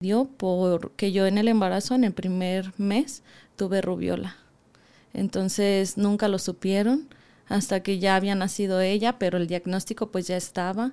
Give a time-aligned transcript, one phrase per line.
[0.00, 3.22] dio porque yo en el embarazo, en el primer mes,
[3.56, 4.36] tuve rubiola.
[5.12, 7.08] Entonces nunca lo supieron
[7.48, 10.92] hasta que ya había nacido ella, pero el diagnóstico pues ya estaba.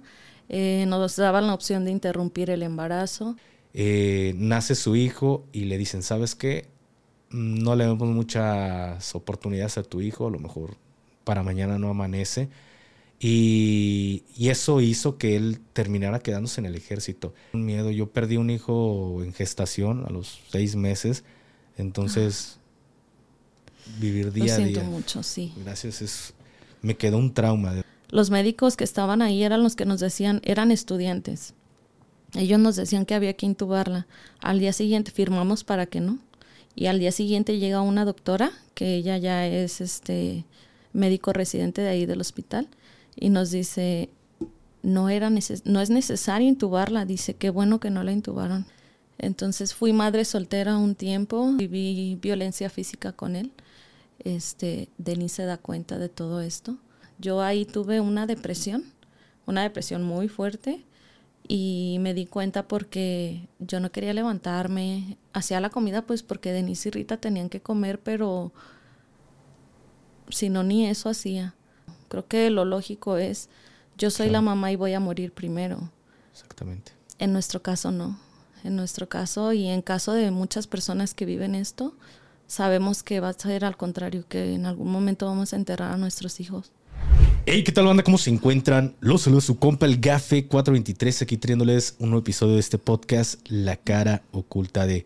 [0.50, 3.38] Eh, nos daban la opción de interrumpir el embarazo.
[3.74, 6.68] Eh, nace su hijo y le dicen, ¿sabes qué?
[7.30, 10.76] No le damos muchas oportunidades a tu hijo, a lo mejor
[11.24, 12.50] para mañana no amanece.
[13.20, 17.34] Y, eso hizo que él terminara quedándose en el ejército.
[17.54, 21.24] Un miedo, yo perdí un hijo en gestación a los seis meses,
[21.78, 22.60] entonces
[24.00, 24.84] vivir día a día.
[24.84, 25.54] mucho, sí.
[25.64, 26.34] Gracias, es,
[26.82, 27.84] me quedó un trauma.
[28.10, 31.54] Los médicos que estaban ahí eran los que nos decían, eran estudiantes.
[32.36, 34.08] Ellos nos decían que había que intubarla.
[34.40, 36.20] Al día siguiente firmamos para que no.
[36.76, 40.46] Y al día siguiente llega una doctora, que ella ya es este
[40.94, 42.68] médico residente de ahí del hospital,
[43.20, 44.10] y nos dice,
[44.84, 48.66] no, era no es necesario intubarla, dice, qué bueno que no la intubaron.
[49.18, 53.52] Entonces fui madre soltera un tiempo, viví violencia física con él.
[54.20, 56.78] Este, Denis se da cuenta de todo esto.
[57.20, 58.84] Yo ahí tuve una depresión,
[59.46, 60.86] una depresión muy fuerte
[61.48, 66.86] y me di cuenta porque yo no quería levantarme, hacía la comida pues porque Denis
[66.86, 68.52] y Rita tenían que comer, pero
[70.30, 71.56] si no ni eso hacía.
[72.08, 73.50] Creo que lo lógico es,
[73.98, 75.90] yo soy la mamá y voy a morir primero.
[76.32, 76.92] Exactamente.
[77.20, 78.20] En nuestro caso no.
[78.64, 81.96] En nuestro caso y en caso de muchas personas que viven esto,
[82.48, 85.98] sabemos que va a ser al contrario, que en algún momento vamos a enterrar a
[85.98, 86.72] nuestros hijos.
[87.46, 88.04] Hey, ¿qué tal banda?
[88.04, 88.96] ¿Cómo se encuentran?
[89.00, 93.40] Los saludos su compa el Gafe 423 aquí trayéndoles un nuevo episodio de este podcast,
[93.48, 95.06] La cara oculta de...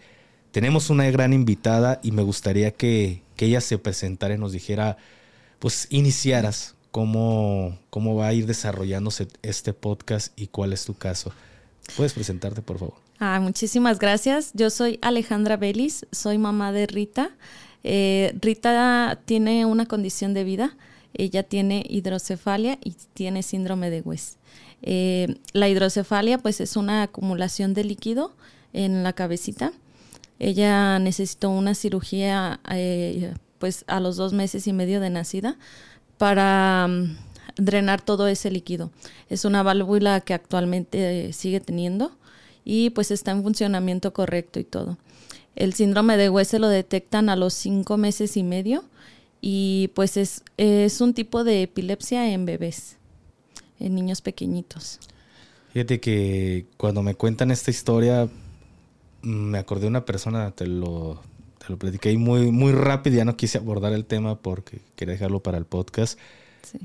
[0.52, 4.98] Tenemos una gran invitada y me gustaría que, que ella se presentara y nos dijera,
[5.60, 11.32] pues iniciaras cómo, cómo va a ir desarrollándose este podcast y cuál es tu caso.
[11.96, 12.96] ¿Puedes presentarte, por favor?
[13.20, 14.52] Ah, muchísimas gracias.
[14.54, 17.32] Yo soy Alejandra Belis, soy mamá de Rita.
[17.84, 20.76] Eh, Rita tiene una condición de vida.
[21.14, 24.38] Ella tiene hidrocefalia y tiene síndrome de West.
[24.82, 28.34] Eh, la hidrocefalia, pues, es una acumulación de líquido
[28.74, 29.74] en la cabecita.
[30.40, 35.58] Ella necesitó una cirugía, eh, pues, a los dos meses y medio de nacida
[36.22, 37.18] para mm,
[37.58, 38.92] drenar todo ese líquido.
[39.28, 42.12] Es una válvula que actualmente sigue teniendo
[42.64, 45.00] y pues está en funcionamiento correcto y todo.
[45.56, 48.84] El síndrome de West se lo detectan a los cinco meses y medio
[49.42, 52.98] y pues es, es un tipo de epilepsia en bebés,
[53.80, 55.00] en niños pequeñitos.
[55.74, 58.30] Fíjate que cuando me cuentan esta historia,
[59.24, 61.20] mm, me acordé de una persona, te lo,
[61.72, 65.58] lo platiqué muy, muy rápido, ya no quise abordar el tema porque quería dejarlo para
[65.58, 66.20] el podcast.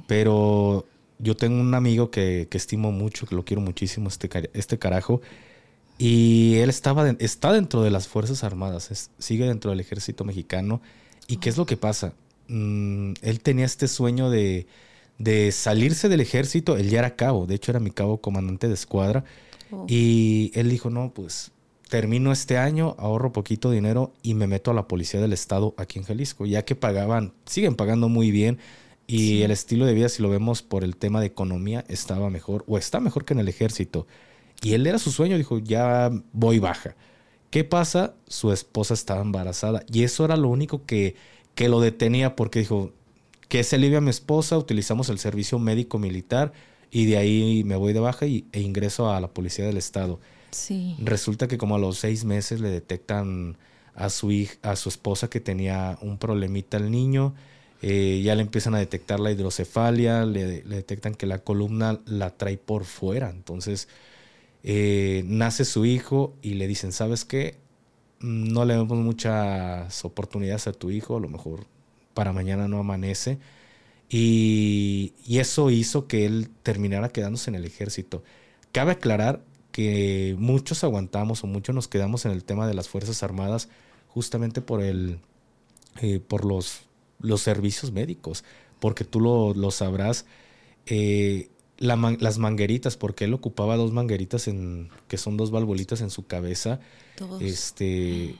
[0.06, 0.86] Pero
[1.18, 5.20] yo tengo un amigo que, que, estimo mucho, que lo quiero muchísimo, este, este carajo.
[5.98, 10.80] Y él estaba está dentro de las Fuerzas Armadas, sigue dentro del ejército mexicano.
[11.26, 12.12] ¿Y qué es lo que pasa?
[12.48, 14.66] Mm, él tenía este sueño de,
[15.18, 18.74] de, salirse del ejército, él ya era cabo, de hecho era mi cabo comandante de
[18.74, 19.24] escuadra.
[19.70, 19.86] Oh.
[19.88, 21.50] Y él dijo, no, pues
[21.88, 25.98] termino este año, ahorro poquito dinero y me meto a la policía del estado aquí
[25.98, 28.58] en Jalisco, ya que pagaban, siguen pagando muy bien
[29.06, 32.64] y el estilo de vida, si lo vemos por el tema de economía, estaba mejor
[32.66, 34.06] o está mejor que en el ejército.
[34.62, 36.96] Y él era su sueño, dijo, ya voy baja.
[37.50, 38.14] ¿Qué pasa?
[38.26, 41.14] Su esposa estaba embarazada y eso era lo único que,
[41.54, 42.92] que lo detenía porque dijo,
[43.48, 46.52] que se alivia a mi esposa, utilizamos el servicio médico militar
[46.90, 50.18] y de ahí me voy de baja y, e ingreso a la policía del estado.
[50.98, 53.56] Resulta que como a los seis meses le detectan
[53.96, 57.34] a su hija, a su esposa que tenía un problemita al niño.
[57.82, 62.58] Eh, ya le empiezan a detectar la hidrocefalia, le, detectan que la columna la trae
[62.58, 63.30] por fuera.
[63.30, 63.88] Entonces
[64.62, 67.56] eh, nace su hijo y le dicen, ¿sabes qué?
[68.20, 71.66] No le damos muchas oportunidades a tu hijo, a lo mejor
[72.14, 73.38] para mañana no amanece.
[74.08, 78.22] Y, y eso hizo que él terminara quedándose en el ejército.
[78.72, 79.42] Cabe aclarar
[79.76, 83.68] que muchos aguantamos o muchos nos quedamos en el tema de las Fuerzas Armadas
[84.08, 85.18] justamente por el
[86.00, 86.80] eh, por los,
[87.20, 88.42] los servicios médicos,
[88.80, 90.24] porque tú lo, sabrás,
[90.86, 96.26] eh, las mangueritas, porque él ocupaba dos mangueritas en, que son dos valvulitas en su
[96.26, 96.80] cabeza,
[97.40, 98.34] este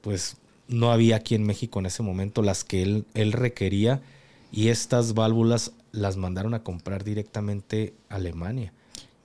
[0.00, 4.02] pues no había aquí en México en ese momento las que él, él requería
[4.50, 8.72] y estas válvulas las mandaron a comprar directamente a Alemania.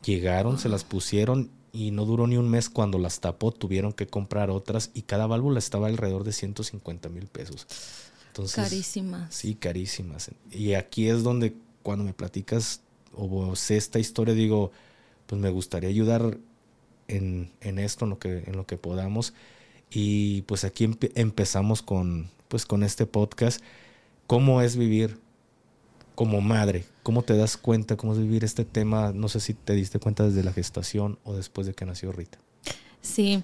[0.03, 4.07] Llegaron, se las pusieron y no duró ni un mes cuando las tapó, tuvieron que
[4.07, 7.67] comprar otras y cada válvula estaba alrededor de 150 mil pesos.
[8.27, 9.33] Entonces, carísimas.
[9.33, 10.31] Sí, carísimas.
[10.51, 12.81] Y aquí es donde cuando me platicas
[13.13, 14.71] o sé esta historia, digo,
[15.25, 16.37] pues me gustaría ayudar
[17.07, 19.33] en, esto, en lo, que, en lo que podamos.
[19.91, 23.61] Y pues aquí empezamos con, pues, con este podcast.
[24.27, 25.19] ¿Cómo es vivir
[26.19, 26.83] como madre?
[27.01, 27.95] ¿Cómo te das cuenta?
[27.95, 29.13] ¿Cómo es vivir este tema?
[29.13, 32.39] No sé si te diste cuenta desde la gestación o después de que nació Rita.
[33.01, 33.41] Sí,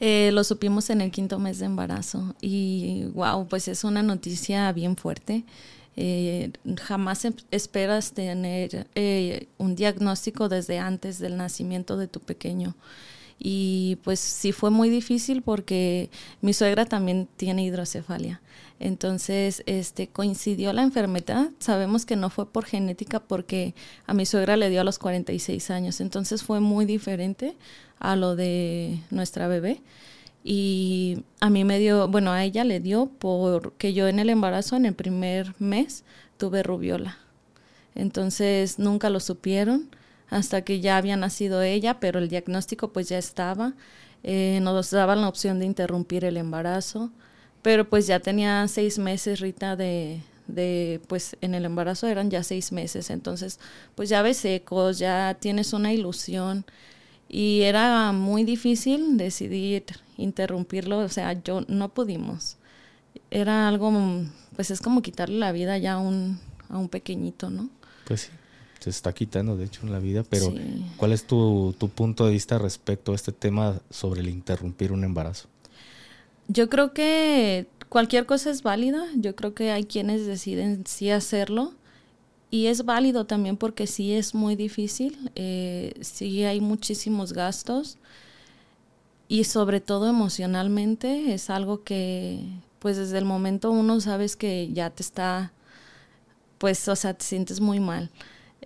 [0.00, 4.70] eh, lo supimos en el quinto mes de embarazo y wow, pues es una noticia
[4.72, 5.44] bien fuerte.
[5.96, 6.52] Eh,
[6.82, 12.76] jamás em, esperas tener eh, un diagnóstico desde antes del nacimiento de tu pequeño.
[13.38, 16.10] Y pues sí fue muy difícil porque
[16.42, 18.42] mi suegra también tiene hidrocefalia.
[18.80, 21.50] Entonces, este coincidió la enfermedad.
[21.58, 23.74] Sabemos que no fue por genética porque
[24.06, 26.00] a mi suegra le dio a los 46 años.
[26.00, 27.56] Entonces fue muy diferente
[27.98, 29.82] a lo de nuestra bebé.
[30.42, 34.76] Y a mí me dio, bueno, a ella le dio porque yo en el embarazo,
[34.76, 36.04] en el primer mes,
[36.38, 37.18] tuve rubiola.
[37.94, 39.90] Entonces nunca lo supieron
[40.30, 43.74] hasta que ya había nacido ella, pero el diagnóstico pues ya estaba.
[44.22, 47.10] Eh, nos daban la opción de interrumpir el embarazo.
[47.62, 52.42] Pero pues ya tenía seis meses, Rita, de, de, pues en el embarazo eran ya
[52.42, 53.58] seis meses, entonces
[53.94, 56.64] pues ya ves secos, ya tienes una ilusión
[57.28, 59.84] y era muy difícil decidir
[60.16, 62.56] interrumpirlo, o sea, yo no pudimos.
[63.30, 63.92] Era algo,
[64.56, 67.68] pues es como quitarle la vida ya a un, a un pequeñito, ¿no?
[68.06, 68.30] Pues sí,
[68.80, 70.52] se está quitando de hecho en la vida, pero
[70.96, 75.04] ¿cuál es tu, tu punto de vista respecto a este tema sobre el interrumpir un
[75.04, 75.48] embarazo?
[76.52, 79.04] Yo creo que cualquier cosa es válida.
[79.14, 81.74] Yo creo que hay quienes deciden sí hacerlo.
[82.50, 85.30] Y es válido también porque sí es muy difícil.
[85.36, 87.98] Eh, sí hay muchísimos gastos.
[89.28, 92.40] Y sobre todo emocionalmente es algo que,
[92.80, 95.52] pues desde el momento uno sabes que ya te está,
[96.58, 98.10] pues, o sea, te sientes muy mal.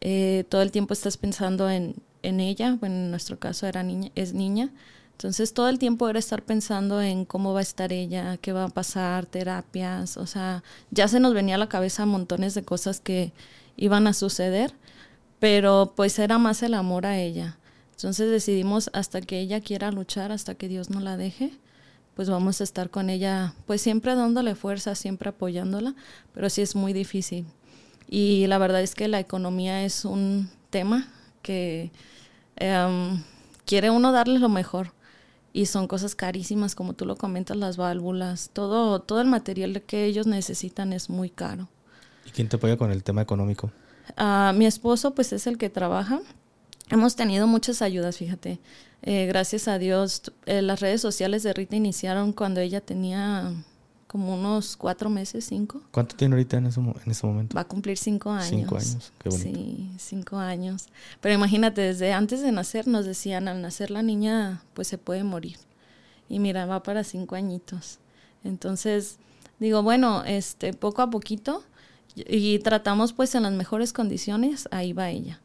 [0.01, 2.79] Eh, todo el tiempo estás pensando en, en ella.
[2.81, 4.73] Bueno, en nuestro caso era niña, es niña
[5.17, 8.65] entonces todo el tiempo era estar pensando en cómo va a estar ella, qué va
[8.65, 13.01] a pasar, terapias, o sea, ya se nos venía a la cabeza montones de cosas
[13.01, 13.33] que
[13.77, 14.75] iban a suceder,
[15.39, 17.59] pero pues era más el amor a ella.
[17.93, 21.53] Entonces decidimos hasta que ella quiera luchar, hasta que Dios no la deje,
[22.17, 25.95] pues vamos a estar con ella, pues siempre dándole fuerza, siempre apoyándola,
[26.33, 27.47] pero sí es muy difícil.
[28.09, 31.09] Y la verdad es que la economía es un tema
[31.41, 31.93] que
[32.57, 33.23] em,
[33.65, 34.93] quiere uno darle lo mejor
[35.55, 40.05] y son cosas carísimas, como tú lo comentas, las válvulas, todo, todo el material que
[40.05, 41.69] ellos necesitan es muy caro.
[42.27, 43.71] ¿Y quién te apoya con el tema económico?
[44.19, 46.21] Uh, mi esposo pues es el que trabaja.
[46.91, 48.59] Hemos tenido muchas ayudas, fíjate.
[49.03, 53.53] Eh, gracias a Dios, eh, las redes sociales de Rita iniciaron cuando ella tenía
[54.15, 55.83] como unos cuatro meses, cinco.
[55.91, 57.53] ¿Cuánto tiene ahorita en ese, en ese momento?
[57.53, 58.49] Va a cumplir cinco años.
[58.49, 59.59] Cinco años, qué bonito.
[59.59, 60.87] Sí, cinco años.
[61.21, 65.25] Pero imagínate, desde antes de nacer nos decían, al nacer la niña pues se puede
[65.25, 65.57] morir.
[66.29, 67.99] Y mira, va para cinco añitos.
[68.45, 69.17] Entonces,
[69.59, 71.65] digo, bueno, este, poco a poquito,
[72.15, 75.41] y tratamos pues en las mejores condiciones, ahí va ella.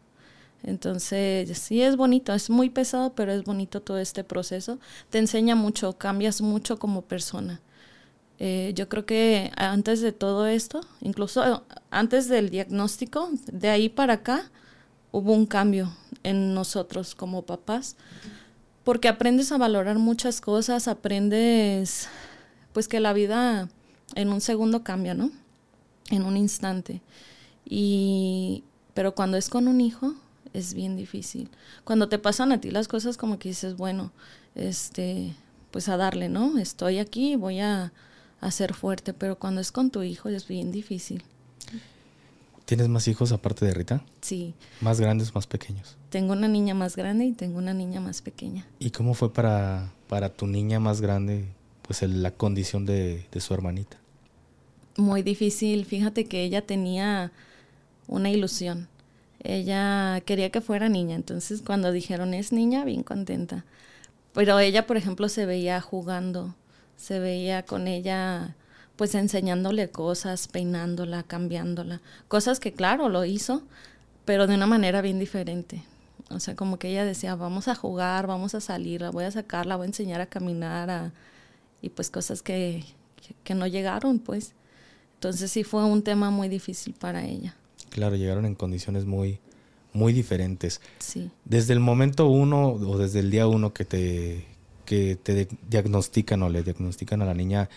[0.61, 4.77] Entonces, sí es bonito, es muy pesado, pero es bonito todo este proceso.
[5.09, 7.61] Te enseña mucho, cambias mucho como persona.
[8.39, 14.13] Eh, yo creo que antes de todo esto, incluso antes del diagnóstico, de ahí para
[14.13, 14.49] acá,
[15.11, 15.91] hubo un cambio
[16.23, 17.97] en nosotros como papás,
[18.85, 22.07] porque aprendes a valorar muchas cosas, aprendes
[22.71, 23.67] pues que la vida
[24.15, 25.31] en un segundo cambia, ¿no?
[26.09, 27.01] En un instante.
[27.65, 30.15] Y pero cuando es con un hijo
[30.53, 31.49] es bien difícil.
[31.83, 34.11] Cuando te pasan a ti las cosas como que dices, bueno,
[34.55, 35.35] este,
[35.71, 36.57] pues a darle, ¿no?
[36.57, 37.91] Estoy aquí, voy a
[38.41, 41.23] a ser fuerte, pero cuando es con tu hijo es bien difícil.
[42.65, 44.03] ¿Tienes más hijos aparte de Rita?
[44.21, 44.53] Sí.
[44.79, 45.97] ¿Más grandes, más pequeños?
[46.09, 48.67] Tengo una niña más grande y tengo una niña más pequeña.
[48.77, 51.45] ¿Y cómo fue para, para tu niña más grande,
[51.81, 53.97] pues la condición de, de su hermanita?
[54.97, 55.85] Muy difícil.
[55.85, 57.31] Fíjate que ella tenía
[58.07, 58.87] una ilusión.
[59.41, 63.65] Ella quería que fuera niña, entonces cuando dijeron es niña, bien contenta.
[64.33, 66.55] Pero ella, por ejemplo, se veía jugando
[66.99, 68.55] se veía con ella
[68.97, 73.63] pues enseñándole cosas, peinándola, cambiándola, cosas que claro lo hizo,
[74.25, 75.81] pero de una manera bien diferente.
[76.29, 79.31] O sea, como que ella decía, vamos a jugar, vamos a salir, la voy a
[79.31, 81.13] sacar, la voy a enseñar a caminar,
[81.81, 82.83] y pues cosas que,
[83.45, 84.51] que, no llegaron, pues.
[85.15, 87.55] Entonces sí fue un tema muy difícil para ella.
[87.89, 89.39] Claro, llegaron en condiciones muy,
[89.93, 90.81] muy diferentes.
[90.99, 91.31] Sí.
[91.45, 94.48] Desde el momento uno o desde el día uno que te,
[94.89, 97.69] que te diagnostican o le diagnostican a la niña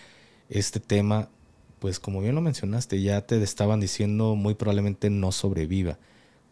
[0.49, 1.29] este tema,
[1.77, 5.99] pues como bien lo mencionaste, ya te estaban diciendo muy probablemente no sobreviva.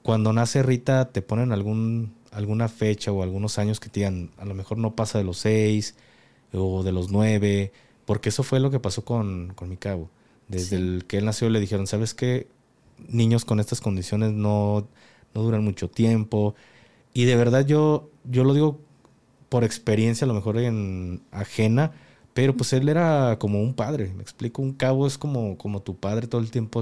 [0.03, 4.46] Cuando nace Rita, ¿te ponen algún, alguna fecha o algunos años que te digan, a
[4.46, 5.96] lo mejor no pasa de los seis
[6.53, 7.72] o de los nueve,
[8.06, 10.12] porque eso fue lo que pasó con, con mi cabo.
[10.48, 12.48] Desde el que él nació le dijeron, ¿sabes qué?
[13.08, 14.88] Niños con estas condiciones no,
[15.34, 16.53] no duran mucho tiempo.
[17.15, 18.80] Y de verdad yo, yo lo digo
[19.51, 21.91] por experiencia, a lo mejor en ajena,
[22.34, 25.98] pero pues él era como un padre, me explico, un cabo es como, como tu
[25.98, 26.79] padre todo el tiempo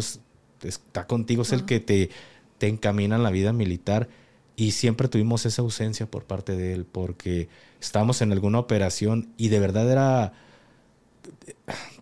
[0.62, 2.12] está contigo, es el que te,
[2.60, 4.08] te encamina en la vida militar
[4.56, 7.50] y siempre tuvimos esa ausencia por parte de él porque
[7.82, 10.34] estábamos en alguna operación y de verdad era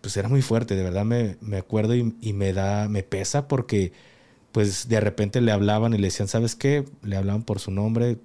[0.02, 3.48] pues era muy fuerte, de verdad me, me acuerdo y, y, me da, me pesa
[3.48, 3.92] porque
[4.52, 6.84] pues de repente le hablaban y le decían, ¿sabes qué?
[7.02, 8.18] Le hablaban por su nombre,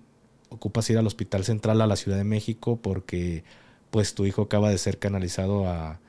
[0.53, 3.43] ocupas ir al Hospital Central a la Ciudad de México porque
[3.91, 5.99] pues tu hijo acaba de ser canalizado a,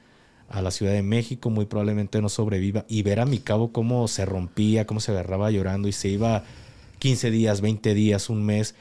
[0.49, 2.85] a la Ciudad de México, muy probablemente no sobreviva.
[2.89, 6.45] Y ver a mi cabo cómo se rompía, cómo se agarraba llorando y se iba
[6.99, 8.75] 15 días, 20 días, un mes.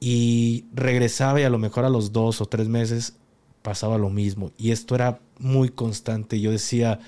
[0.00, 3.16] Y regresaba y a lo mejor a los dos o tres meses
[3.62, 4.52] pasaba lo mismo.
[4.56, 6.40] Y esto era muy constante.
[6.40, 7.00] Yo decía,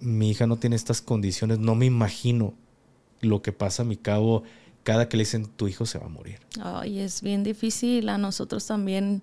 [0.00, 2.54] mi hija no tiene estas condiciones, no me imagino
[3.20, 4.44] lo que pasa a mi cabo
[4.84, 6.38] cada que le dicen tu hijo se va a morir.
[6.62, 8.08] Ay, es bien difícil.
[8.08, 9.22] A nosotros también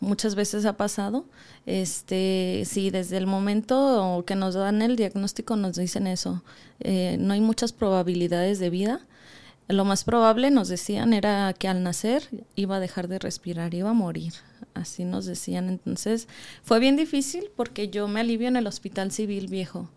[0.00, 1.24] muchas veces ha pasado.
[1.66, 6.42] Este, sí, desde el momento que nos dan el diagnóstico nos dicen eso.
[6.80, 9.00] Eh, no hay muchas probabilidades de vida.
[9.68, 13.90] Lo más probable, nos decían, era que al nacer iba a dejar de respirar, iba
[13.90, 14.32] a morir.
[14.74, 15.68] Así nos decían.
[15.68, 16.26] Entonces,
[16.62, 19.90] fue bien difícil porque yo me alivio en el hospital civil viejo.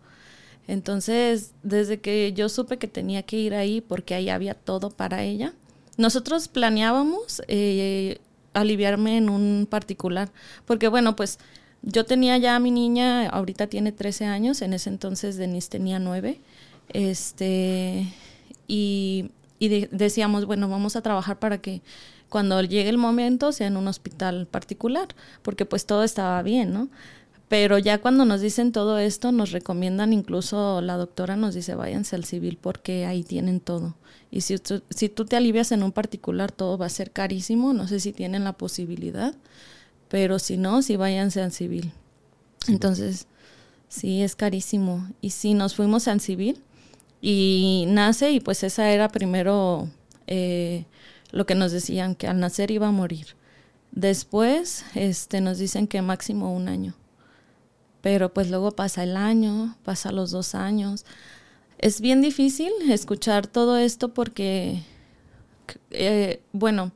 [0.68, 5.22] Entonces, desde que yo supe que tenía que ir ahí porque ahí había todo para
[5.22, 5.54] ella,
[5.96, 8.18] nosotros planeábamos eh,
[8.54, 10.30] aliviarme en un particular,
[10.64, 11.38] porque bueno, pues
[11.82, 15.98] yo tenía ya a mi niña, ahorita tiene 13 años, en ese entonces Denise tenía
[15.98, 16.40] 9,
[16.90, 18.06] este,
[18.68, 21.82] y, y decíamos, bueno, vamos a trabajar para que
[22.28, 25.08] cuando llegue el momento sea en un hospital particular,
[25.42, 26.88] porque pues todo estaba bien, ¿no?
[27.52, 32.16] Pero ya cuando nos dicen todo esto, nos recomiendan, incluso la doctora nos dice, váyanse
[32.16, 33.94] al civil porque ahí tienen todo.
[34.30, 34.56] Y si,
[34.88, 37.74] si tú te alivias en un particular, todo va a ser carísimo.
[37.74, 39.34] No sé si tienen la posibilidad,
[40.08, 41.92] pero si no, sí váyanse al civil.
[42.68, 43.26] Entonces,
[43.86, 45.06] sí, es carísimo.
[45.20, 46.58] Y sí, nos fuimos al civil
[47.20, 49.90] y nace y pues esa era primero
[50.26, 50.86] eh,
[51.32, 53.36] lo que nos decían, que al nacer iba a morir.
[53.90, 56.94] Después este, nos dicen que máximo un año
[58.02, 61.06] pero pues luego pasa el año, pasa los dos años.
[61.78, 64.82] Es bien difícil escuchar todo esto porque,
[65.90, 66.92] eh, bueno,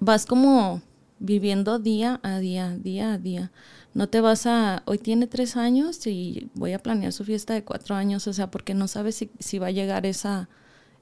[0.00, 0.82] vas como
[1.20, 3.52] viviendo día a día, día a día.
[3.94, 7.64] No te vas a, hoy tiene tres años y voy a planear su fiesta de
[7.64, 10.48] cuatro años, o sea, porque no sabes si, si va a llegar esa,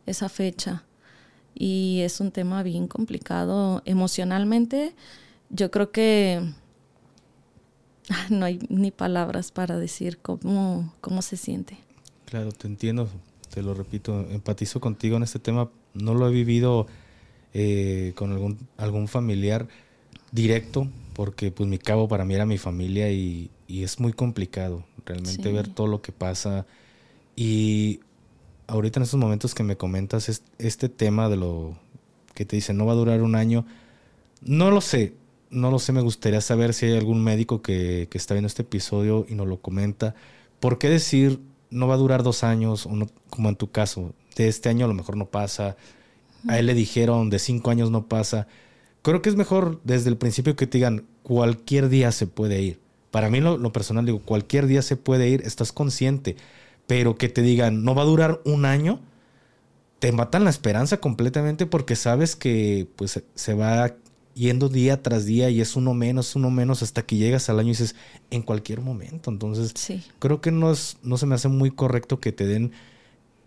[0.06, 0.84] esa fecha.
[1.54, 4.94] Y es un tema bien complicado emocionalmente.
[5.50, 6.52] Yo creo que
[8.30, 11.78] no hay ni palabras para decir cómo, cómo se siente.
[12.26, 13.08] Claro, te entiendo,
[13.52, 15.70] te lo repito, empatizo contigo en este tema.
[15.94, 16.86] No lo he vivido
[17.54, 19.68] eh, con algún, algún familiar
[20.32, 25.52] directo, porque pues mi cabo para mí era mi familia y, es muy complicado realmente
[25.52, 26.66] ver todo lo que pasa.
[27.36, 28.00] Y
[28.66, 31.76] ahorita en estos momentos que me comentas este tema de lo
[32.34, 33.66] que te dicen no va a durar un año,
[34.40, 35.14] no lo sé,
[35.50, 39.26] no lo sé, me gustaría saber si hay algún médico que, está viendo este episodio
[39.28, 40.14] y nos lo comenta.
[40.60, 41.40] ¿Por qué decir
[41.70, 42.92] no va a durar dos años, o
[43.30, 45.76] como en tu caso, de este año a lo mejor no pasa?
[46.48, 48.46] A él le dijeron de cinco años no pasa.
[49.02, 52.80] Creo que es mejor desde el principio que te digan cualquier día se puede ir.
[53.10, 56.36] Para mí, lo, lo personal, digo, cualquier día se puede ir, estás consciente.
[56.86, 59.00] Pero que te digan no va a durar un año,
[59.98, 63.94] te matan la esperanza completamente porque sabes que pues se va
[64.38, 67.68] yendo día tras día y es uno menos, uno menos, hasta que llegas al año
[67.68, 67.96] y dices,
[68.30, 69.30] en cualquier momento.
[69.30, 69.74] Entonces,
[70.20, 72.72] creo que no, es, no se me hace muy correcto que te den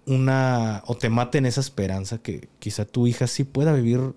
[0.05, 4.13] una, o te maten esa esperanza que quizá tu hija sí pueda vivir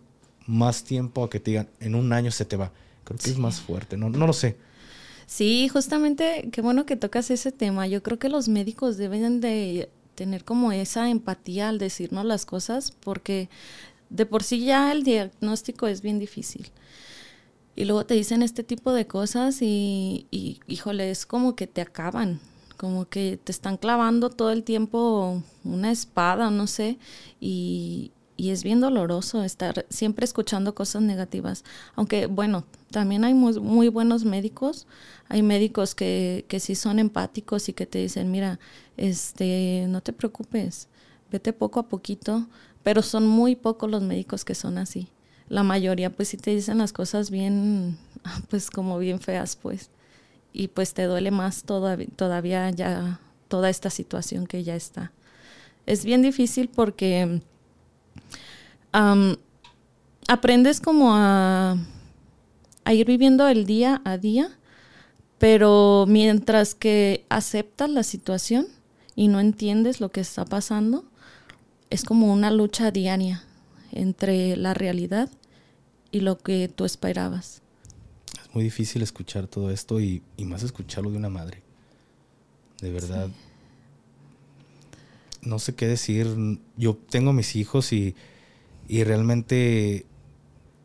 [0.47, 2.73] más tiempo a que te digan, en un año se te va.
[3.05, 4.57] Creo que es más fuerte, no, no lo sé.
[5.27, 7.87] Sí, justamente, qué bueno que tocas ese tema.
[7.87, 12.93] Yo creo que los médicos deben de tener como esa empatía al decirnos las cosas,
[12.93, 13.49] porque
[14.11, 16.71] de por sí ya el diagnóstico es bien difícil.
[17.77, 21.81] Y luego te dicen este tipo de cosas y, y, híjole, es como que te
[21.81, 22.41] acaban,
[22.77, 26.99] como que te están clavando todo el tiempo una espada, no sé,
[27.41, 31.65] y, y es bien doloroso estar siempre escuchando cosas negativas.
[31.95, 34.87] Aunque, bueno, también hay muy, buenos médicos,
[35.29, 38.59] hay médicos que, que sí son empáticos y que te dicen, mira,
[38.97, 40.89] este, no te preocupes,
[41.31, 42.47] vete poco a poquito,
[42.85, 45.09] pero son muy pocos los médicos que son así.
[45.49, 47.99] La mayoría pues sí te dicen las cosas bien,
[48.49, 49.91] pues como bien feas pues.
[50.53, 55.11] Y pues te duele más todavía, todavía ya toda esta situación que ya está.
[55.87, 57.41] Es bien difícil porque
[60.29, 61.77] aprendes como a
[62.93, 64.57] ir viviendo el día a día,
[65.39, 68.67] pero mientras que aceptas la situación
[69.17, 71.05] y no entiendes lo que está pasando,
[71.95, 73.45] es como una lucha diaria
[73.93, 75.31] entre la realidad
[76.11, 77.63] y lo que tú esperabas.
[78.43, 81.63] Es muy difícil escuchar todo esto y, más escucharlo de una madre.
[82.81, 83.29] De verdad.
[85.43, 86.27] No sé qué decir.
[86.77, 88.17] Yo tengo mis hijos y,
[88.89, 90.05] y realmente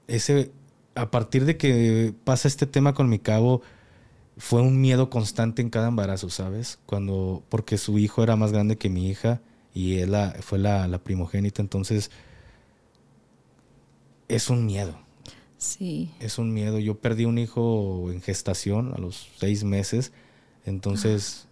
[0.07, 0.51] ese,
[0.93, 3.63] a partir de que pasa este tema con mi cabo,
[4.37, 6.77] fue un miedo constante en cada embarazo, ¿sabes?
[6.85, 9.41] Cuando, porque su hijo era más grande que mi hija
[9.73, 12.11] y él fue la, la primogénita, entonces
[14.27, 14.97] es un miedo.
[15.57, 16.09] Sí.
[16.19, 16.79] Es un miedo.
[16.79, 20.13] Yo perdí un hijo en gestación a los seis meses,
[20.65, 21.47] entonces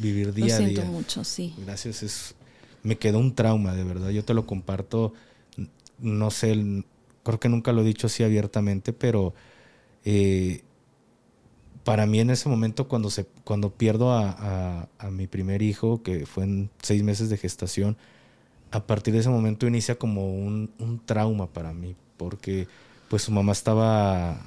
[0.00, 0.84] vivir día lo a día.
[0.84, 1.54] mucho, sí.
[1.58, 2.34] Gracias, es,
[2.82, 4.10] me quedó un trauma, de verdad.
[4.10, 5.12] Yo te lo comparto,
[5.98, 6.84] no sé,
[7.22, 9.34] creo que nunca lo he dicho así abiertamente, pero
[10.04, 10.62] eh,
[11.84, 16.44] para mí en ese momento cuando, se, cuando pierdo a, mi primer hijo, que fue
[16.44, 17.96] en seis meses de gestación,
[18.70, 20.70] a partir de ese momento inicia como un,
[21.04, 22.68] trauma para mí, porque
[23.08, 24.40] pues su mamá estaba,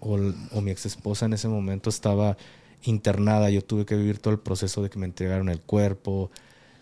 [0.00, 0.16] o,
[0.60, 2.36] mi ex esposa en ese momento estaba
[2.82, 6.30] internada, yo tuve que vivir todo el proceso de que me entregaron el cuerpo,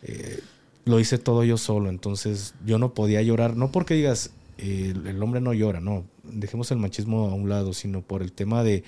[0.03, 0.41] eh,
[0.85, 5.41] lo hice todo yo solo, entonces yo no podía llorar, no porque digas, el hombre
[5.41, 8.85] no llora, no, dejemos el machismo a un lado, sino por el tema de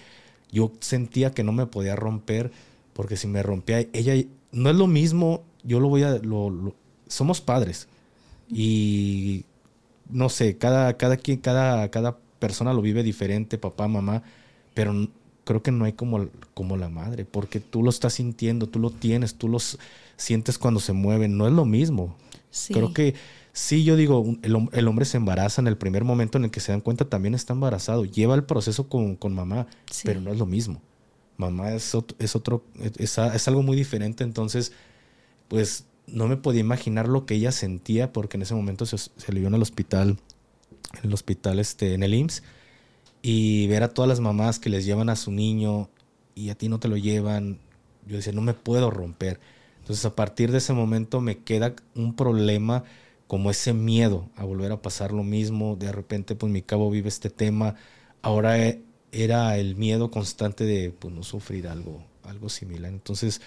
[0.50, 2.52] yo sentía que no me podía romper
[2.92, 4.14] porque si me rompía ella
[4.52, 6.74] no es lo mismo yo lo voy a lo,
[7.08, 7.88] somos padres.
[8.48, 9.44] Y
[10.10, 14.22] no sé cada cada quien cada cada persona lo vive diferente papá mamá
[14.74, 15.08] pero
[15.44, 18.90] creo que no hay como como la madre porque tú lo estás sintiendo tú lo
[18.90, 19.78] tienes tú los
[20.16, 22.16] sientes cuando se mueven no es lo mismo.
[22.68, 23.14] Creo que
[23.56, 26.72] Sí, yo digo, el, hombre se embaraza en el primer momento en el que se
[26.72, 28.04] dan cuenta también está embarazado.
[28.04, 29.68] Lleva el proceso con, mamá,
[30.02, 30.82] pero no es lo mismo.
[31.36, 32.64] Mamá es, otro, es, otro
[32.98, 34.24] es, algo muy diferente.
[34.24, 34.72] Entonces,
[35.46, 39.32] pues no me podía imaginar lo que ella sentía porque en ese momento se, se
[39.32, 40.18] le vio en el hospital,
[41.00, 42.42] en el hospital este, en el IMSS,
[43.22, 45.90] y ver a todas las mamás que les llevan a su niño
[46.34, 47.60] y a ti no te lo llevan.
[48.04, 49.38] Yo decía, no me puedo romper.
[49.78, 52.82] Entonces, a partir de ese momento me queda un problema
[53.26, 55.76] como ese miedo a volver a pasar lo mismo.
[55.76, 57.76] De repente, pues mi cabo vive este tema.
[58.22, 58.82] Ahora e,
[59.12, 62.92] era el miedo constante de pues, no sufrir algo, algo similar.
[62.92, 63.40] Entonces,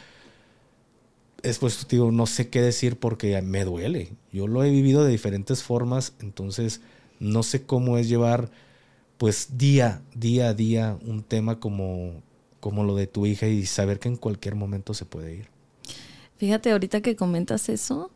[1.44, 4.14] después digo, no sé qué decir porque me duele.
[4.32, 6.82] Yo lo he vivido de diferentes formas, entonces
[7.20, 8.50] no sé cómo es llevar
[9.18, 12.22] pues día, día a día un tema como,
[12.60, 15.50] como lo de tu hija y saber que en cualquier momento se puede ir.
[16.38, 18.12] Fíjate, ahorita que comentas eso,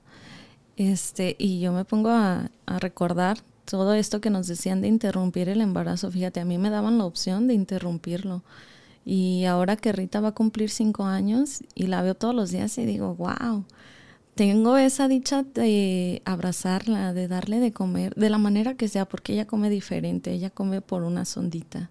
[0.89, 5.61] este, y yo me pongo a, recordar todo esto que nos decían de interrumpir el
[5.61, 6.09] embarazo.
[6.09, 8.43] Fíjate, a mí me daban la opción de interrumpirlo.
[9.05, 12.77] Y ahora que Rita va a cumplir cinco años y la veo todos los días
[12.77, 13.65] y digo, wow,
[14.35, 19.33] tengo esa dicha de abrazarla, de darle de comer, de la manera que sea, porque
[19.33, 21.89] ella come diferente, ella come por una sondita,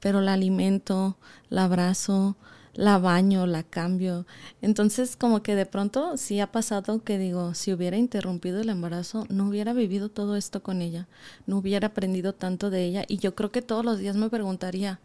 [0.00, 1.16] pero la alimento,
[1.48, 2.36] la abrazo,
[2.74, 4.26] la baño, la cambio.
[4.62, 9.26] Entonces, como que de pronto sí ha pasado que digo, si hubiera interrumpido el embarazo,
[9.28, 11.08] no hubiera vivido todo esto con ella,
[11.46, 15.00] no hubiera aprendido tanto de ella y yo creo que todos los días me preguntaría,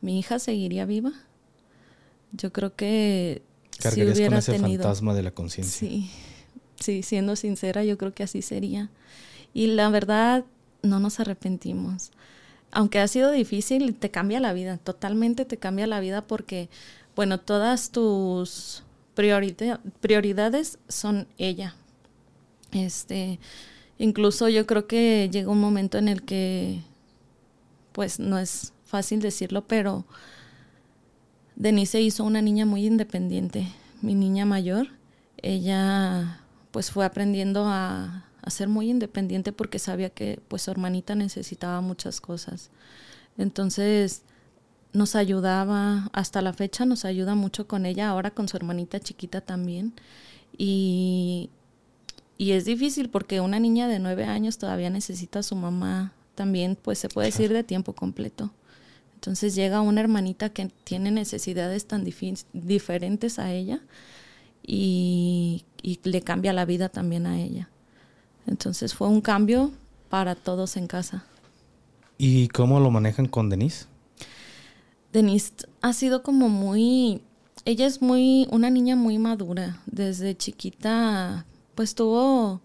[0.00, 1.12] ¿mi hija seguiría viva?
[2.32, 3.42] Yo creo que
[3.78, 5.78] si hubiera con ese tenido, fantasma de la conciencia.
[5.78, 6.10] Sí,
[6.78, 8.90] sí, siendo sincera, yo creo que así sería.
[9.52, 10.44] Y la verdad,
[10.82, 12.12] no nos arrepentimos.
[12.72, 16.68] Aunque ha sido difícil, te cambia la vida, totalmente te cambia la vida porque
[17.20, 18.82] bueno, todas tus
[19.14, 21.74] prioridades son ella.
[22.72, 23.38] Este,
[23.98, 26.80] incluso yo creo que llega un momento en el que,
[27.92, 30.06] pues no es fácil decirlo, pero
[31.56, 33.68] Denise hizo una niña muy independiente,
[34.00, 34.86] mi niña mayor.
[35.42, 41.82] Ella pues fue aprendiendo a, ser muy independiente porque sabía que pues su hermanita necesitaba
[41.82, 42.70] muchas cosas.
[43.36, 44.22] Entonces,
[44.92, 49.40] nos ayudaba, hasta la fecha nos ayuda mucho con ella, ahora con su hermanita chiquita
[49.40, 49.92] también.
[50.56, 51.50] Y,
[52.38, 56.76] y es difícil porque una niña de nueve años todavía necesita a su mamá también,
[56.80, 58.50] pues se puede decir de tiempo completo.
[59.14, 62.04] Entonces llega una hermanita que tiene necesidades tan
[62.52, 63.80] diferentes a ella
[64.66, 67.68] y, y le cambia la vida también a ella.
[68.46, 69.72] Entonces fue un cambio
[70.08, 71.24] para todos en casa.
[72.16, 73.86] ¿Y cómo lo manejan con Denise?
[75.12, 77.22] Denise ha sido como muy,
[77.64, 79.80] ella es muy, una niña muy madura.
[79.86, 82.60] Desde chiquita, pues tuvo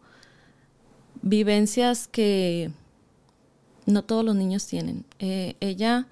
[1.21, 2.71] vivencias que
[3.85, 5.05] no todos los niños tienen.
[5.19, 6.07] Eh, ella,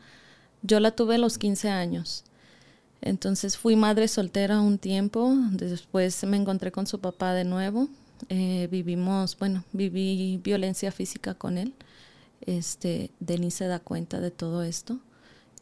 [0.62, 2.24] yo la tuve a los 15 años.
[3.02, 7.90] Entonces fui madre soltera un tiempo, después me encontré con su papá de nuevo,
[8.30, 11.74] eh, vivimos, bueno, viví violencia física con él.
[12.42, 15.00] Este, Denise se da cuenta de todo esto.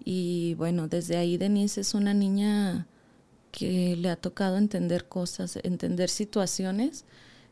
[0.03, 2.87] Y bueno, desde ahí Denise es una niña
[3.51, 7.05] que le ha tocado entender cosas, entender situaciones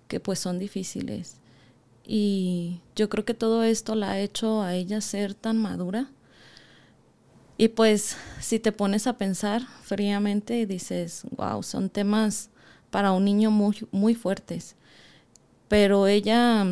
[0.08, 1.38] que pues son difíciles.
[2.06, 6.10] Y yo creo que todo esto la ha hecho a ella ser tan madura.
[7.58, 12.50] Y pues si te pones a pensar fríamente dices, wow, son temas
[12.90, 14.76] para un niño muy, muy fuertes
[15.70, 16.66] pero ella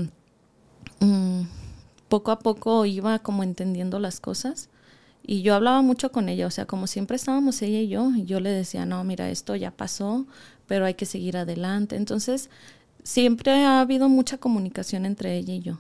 [1.00, 1.42] mm,
[2.10, 4.70] poco a poco iba como entendiendo las cosas
[5.30, 8.24] y yo hablaba mucho con ella, o sea, como siempre estábamos ella y yo, y
[8.24, 10.26] yo le decía, no, mira, esto ya pasó,
[10.68, 11.98] pero hay que seguir adelante.
[11.98, 12.50] Entonces,
[13.04, 15.80] siempre ha habido mucha comunicación entre ella y yo.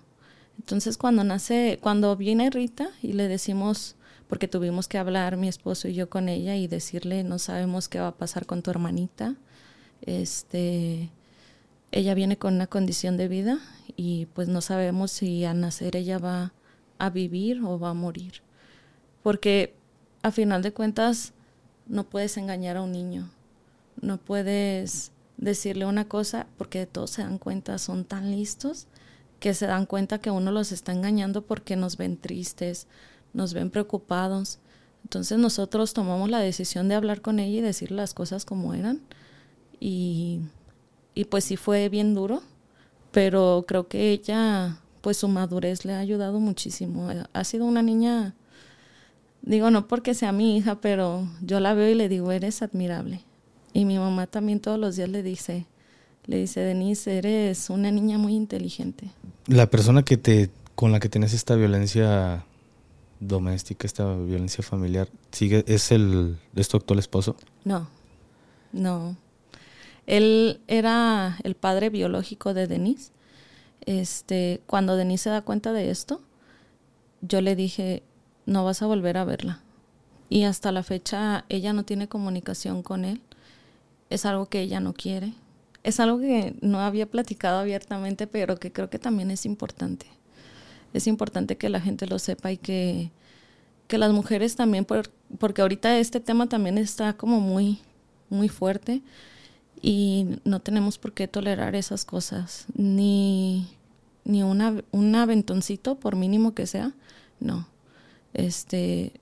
[0.57, 3.95] Entonces, cuando nace, cuando viene Rita y le decimos,
[4.27, 8.01] porque tuvimos que hablar mi esposo y yo con ella y decirle, no sabemos qué
[8.01, 9.35] va a pasar con tu hermanita,
[10.01, 11.09] este,
[11.93, 13.59] ella viene con una condición de vida
[13.95, 16.51] y pues no sabemos si al nacer ella va
[16.97, 18.45] a vivir o va a morir.
[19.27, 19.75] Porque
[20.21, 21.33] a final de cuentas
[21.85, 23.29] no puedes engañar a un niño,
[23.99, 28.87] no puedes decirle una cosa porque todos se dan cuenta, son tan listos
[29.41, 32.87] que se dan cuenta que uno los está engañando porque nos ven tristes,
[33.33, 34.59] nos ven preocupados.
[35.03, 39.01] Entonces nosotros tomamos la decisión de hablar con ella y decirle las cosas como eran
[39.81, 40.39] y
[41.13, 42.43] y pues sí fue bien duro,
[43.11, 47.09] pero creo que ella, pues su madurez le ha ayudado muchísimo.
[47.33, 48.35] Ha sido una niña,
[49.47, 53.21] digo, no porque sea mi hija, pero yo la veo y le digo, eres admirable.
[53.73, 55.65] Y mi mamá también todos los días le dice,
[56.25, 59.09] le dice, Denise, eres una niña muy inteligente.
[59.47, 62.45] La persona que te, con la que tienes esta violencia
[63.19, 67.35] doméstica, esta violencia familiar, sigue, es el, es tu actual esposo?
[67.63, 67.87] No,
[68.71, 69.15] no.
[70.05, 73.11] Él era el padre biológico de Denise.
[73.85, 76.21] Este, cuando Denise se da cuenta de esto,
[77.21, 78.03] yo le dije,
[78.47, 79.59] no vas a volver a verla.
[80.29, 83.21] Y hasta la fecha ella no tiene comunicación con él.
[84.09, 85.33] Es algo que ella no quiere.
[85.83, 90.07] Es algo que no había platicado abiertamente, pero que creo que también es importante.
[90.93, 93.11] Es importante que la gente lo sepa y que,
[93.87, 97.79] que las mujeres también, porque ahorita este tema también está como muy,
[98.29, 99.01] muy fuerte
[99.81, 103.67] y no tenemos por qué tolerar esas cosas, ni,
[104.23, 106.93] ni una, un aventoncito, por mínimo que sea,
[107.39, 107.67] no.
[108.33, 109.13] Este,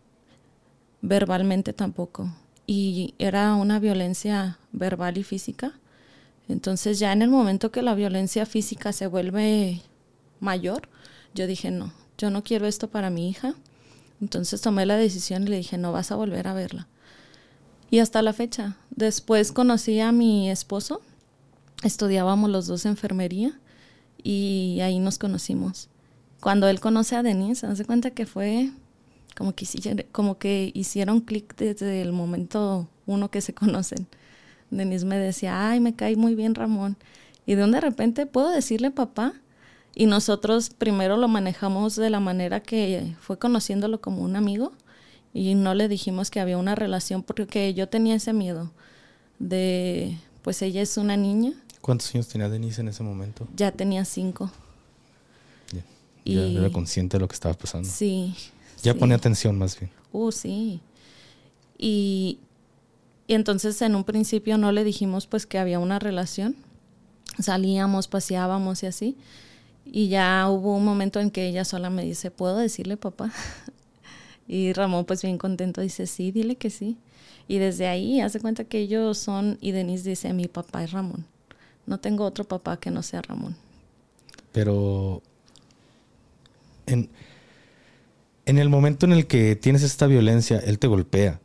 [1.01, 2.33] verbalmente tampoco.
[2.67, 5.73] Y era una violencia verbal y física.
[6.47, 9.81] Entonces ya en el momento que la violencia física se vuelve
[10.39, 10.89] mayor,
[11.33, 13.55] yo dije, no, yo no quiero esto para mi hija.
[14.21, 16.87] Entonces tomé la decisión y le dije, no vas a volver a verla.
[17.89, 18.77] Y hasta la fecha.
[18.89, 21.01] Después conocí a mi esposo,
[21.83, 23.59] estudiábamos los dos enfermería
[24.23, 25.89] y ahí nos conocimos.
[26.41, 28.71] Cuando él conoce a Denise, se hace cuenta que fue
[29.35, 29.65] como que,
[30.11, 34.07] como que hicieron clic desde el momento uno que se conocen.
[34.71, 36.97] Denise me decía, ay, me cae muy bien Ramón.
[37.45, 39.33] Y de un de repente puedo decirle papá.
[39.93, 44.73] Y nosotros primero lo manejamos de la manera que fue conociéndolo como un amigo
[45.33, 48.71] y no le dijimos que había una relación porque yo tenía ese miedo
[49.39, 51.53] de, pues ella es una niña.
[51.81, 53.47] ¿Cuántos años tenía Denise en ese momento?
[53.55, 54.51] Ya tenía cinco.
[55.71, 55.83] Ya,
[56.23, 57.87] y, era consciente de lo que estaba pasando.
[57.87, 58.33] Sí.
[58.85, 59.91] Ya ponía atención más bien.
[60.11, 60.79] Uh, sí.
[61.77, 62.39] Y,
[63.27, 66.55] y entonces en un principio no le dijimos pues que había una relación.
[67.39, 69.17] Salíamos, paseábamos y así.
[69.85, 73.31] Y ya hubo un momento en que ella sola me dice, ¿puedo decirle papá?
[74.47, 76.97] Y Ramón pues bien contento dice, sí, dile que sí.
[77.47, 81.25] Y desde ahí hace cuenta que ellos son, y Denise dice, mi papá es Ramón.
[81.87, 83.55] No tengo otro papá que no sea Ramón.
[84.51, 85.23] Pero
[86.85, 87.09] en,
[88.45, 91.41] en el momento en el que tienes esta violencia, él te golpea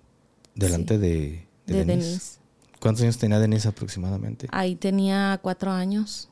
[0.54, 2.38] delante de, de, Denise.
[2.80, 4.48] ¿Cuántos años tenía Denise aproximadamente?
[4.50, 6.28] Ahí tenía cuatro años.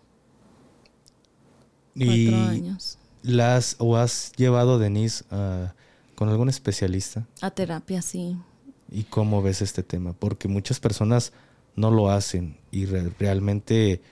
[1.95, 2.99] Cuatro años.
[3.23, 5.75] Las, ¿O has llevado a Denise a
[6.19, 7.29] ¿Con algún especialista?
[7.41, 8.37] A terapia, sí.
[8.91, 10.15] ¿Y cómo ves este tema?
[10.15, 11.33] Porque muchas personas
[11.77, 14.03] no lo hacen y realmente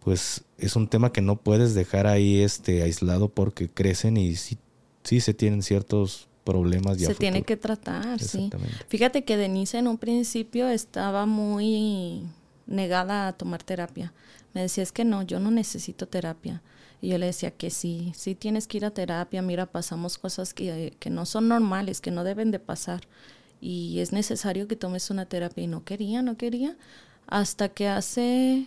[0.00, 4.58] pues es un tema que no puedes dejar ahí este aislado porque crecen y sí,
[5.06, 6.98] sí se tienen ciertos problemas.
[6.98, 8.50] se tiene que tratar, sí.
[8.88, 12.22] Fíjate que Denise en un principio estaba muy
[12.66, 14.12] negada a tomar terapia.
[14.54, 16.62] Me decía, es que no, yo no necesito terapia.
[17.00, 20.54] Y yo le decía que sí, sí tienes que ir a terapia, mira, pasamos cosas
[20.54, 23.02] que, que no son normales, que no deben de pasar.
[23.60, 25.64] Y es necesario que tomes una terapia.
[25.64, 26.76] Y no quería, no quería.
[27.26, 28.66] Hasta que hace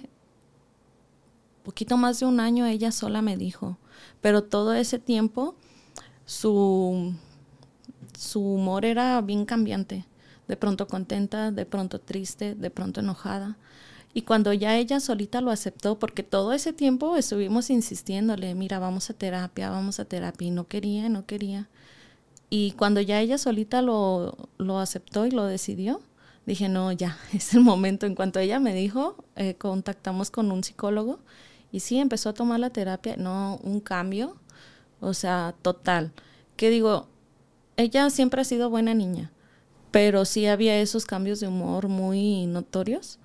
[1.64, 3.78] poquito más de un año ella sola me dijo.
[4.22, 5.56] Pero todo ese tiempo
[6.30, 7.12] su,
[8.16, 10.06] su humor era bien cambiante.
[10.48, 13.58] De pronto contenta, de pronto triste, de pronto enojada.
[14.14, 19.10] Y cuando ya ella solita lo aceptó, porque todo ese tiempo estuvimos insistiéndole, mira, vamos
[19.10, 21.68] a terapia, vamos a terapia, y no quería, no quería.
[22.52, 26.00] Y cuando ya ella solita lo, lo aceptó y lo decidió,
[26.46, 28.06] dije, no, ya, es el momento.
[28.06, 31.20] En cuanto ella me dijo, eh, contactamos con un psicólogo
[31.72, 34.38] y sí, empezó a tomar la terapia, no un cambio,
[35.02, 36.12] o sea, total.
[36.56, 37.08] Que digo,
[37.78, 39.32] ella siempre ha sido buena niña,
[39.92, 43.20] pero sí había esos cambios de humor muy notorios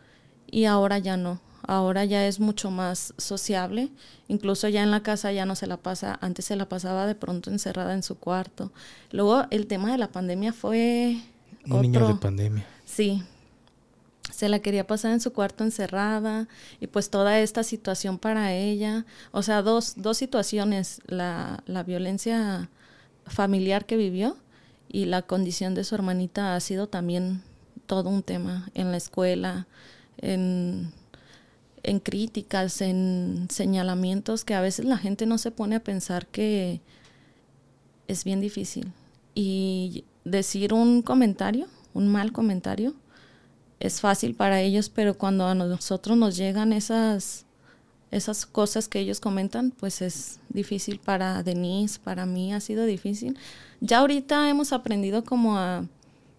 [0.50, 1.40] y ahora ya no.
[1.66, 3.90] Ahora ya es mucho más sociable,
[4.28, 7.14] incluso ya en la casa ya no se la pasa, antes se la pasaba de
[7.14, 8.70] pronto encerrada en su cuarto.
[9.10, 11.22] Luego el tema de la pandemia fue...
[11.66, 12.66] Un niño de pandemia.
[12.84, 13.22] Sí,
[14.44, 19.06] se la quería pasar en su cuarto encerrada y pues toda esta situación para ella,
[19.32, 22.68] o sea, dos, dos situaciones, la, la violencia
[23.24, 24.36] familiar que vivió
[24.86, 27.42] y la condición de su hermanita ha sido también
[27.86, 29.66] todo un tema en la escuela,
[30.18, 30.92] en,
[31.82, 36.82] en críticas, en señalamientos que a veces la gente no se pone a pensar que
[38.08, 38.92] es bien difícil.
[39.34, 42.94] Y decir un comentario, un mal comentario,
[43.84, 47.44] es fácil para ellos, pero cuando a nosotros nos llegan esas,
[48.10, 53.36] esas cosas que ellos comentan, pues es difícil para Denise, para mí ha sido difícil.
[53.80, 55.86] Ya ahorita hemos aprendido como a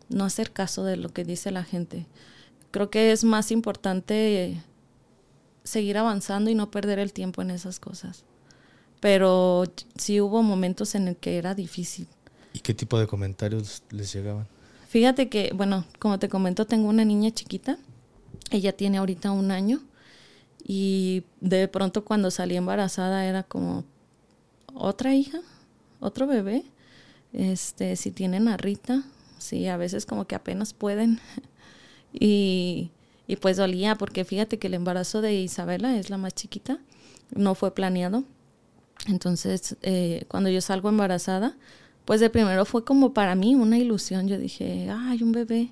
[0.10, 2.08] no hacer caso de lo que dice la gente.
[2.71, 4.60] Creo que es más importante
[5.63, 8.23] seguir avanzando y no perder el tiempo en esas cosas.
[9.01, 9.65] Pero
[9.97, 12.08] sí hubo momentos en el que era difícil.
[12.53, 14.47] ¿Y qué tipo de comentarios les llegaban?
[14.88, 17.78] Fíjate que, bueno, como te comento, tengo una niña chiquita.
[18.52, 19.82] Ella tiene ahorita un año.
[20.63, 23.84] Y de pronto cuando salí embarazada era como
[24.74, 25.39] otra hija,
[26.00, 26.63] otro bebé.
[27.34, 29.04] Este, si tienen a Rita,
[29.38, 31.19] sí, a veces como que apenas pueden.
[32.13, 32.91] y,
[33.28, 36.80] y pues dolía, porque fíjate que el embarazo de Isabela es la más chiquita,
[37.36, 38.24] no fue planeado.
[39.08, 41.56] Entonces, eh, cuando yo salgo embarazada,
[42.06, 44.28] pues de primero fue como para mí una ilusión.
[44.28, 45.72] Yo dije, ay, un bebé.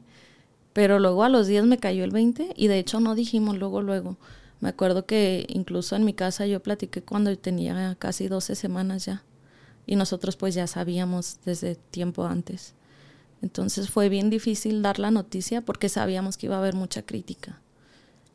[0.74, 3.82] Pero luego a los días me cayó el 20 y de hecho no dijimos luego,
[3.82, 4.18] luego.
[4.60, 9.24] Me acuerdo que incluso en mi casa yo platiqué cuando tenía casi 12 semanas ya.
[9.86, 12.74] Y nosotros pues ya sabíamos desde tiempo antes.
[13.44, 17.60] Entonces fue bien difícil dar la noticia porque sabíamos que iba a haber mucha crítica.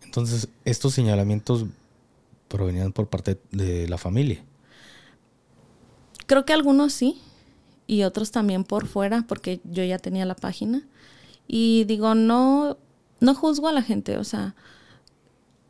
[0.05, 1.65] Entonces, estos señalamientos
[2.49, 4.45] provenían por parte de la familia.
[6.27, 7.21] Creo que algunos sí,
[7.89, 10.87] y otros también por fuera, porque yo ya tenía la página.
[11.49, 12.77] Y digo, no,
[13.19, 14.55] no juzgo a la gente, o sea,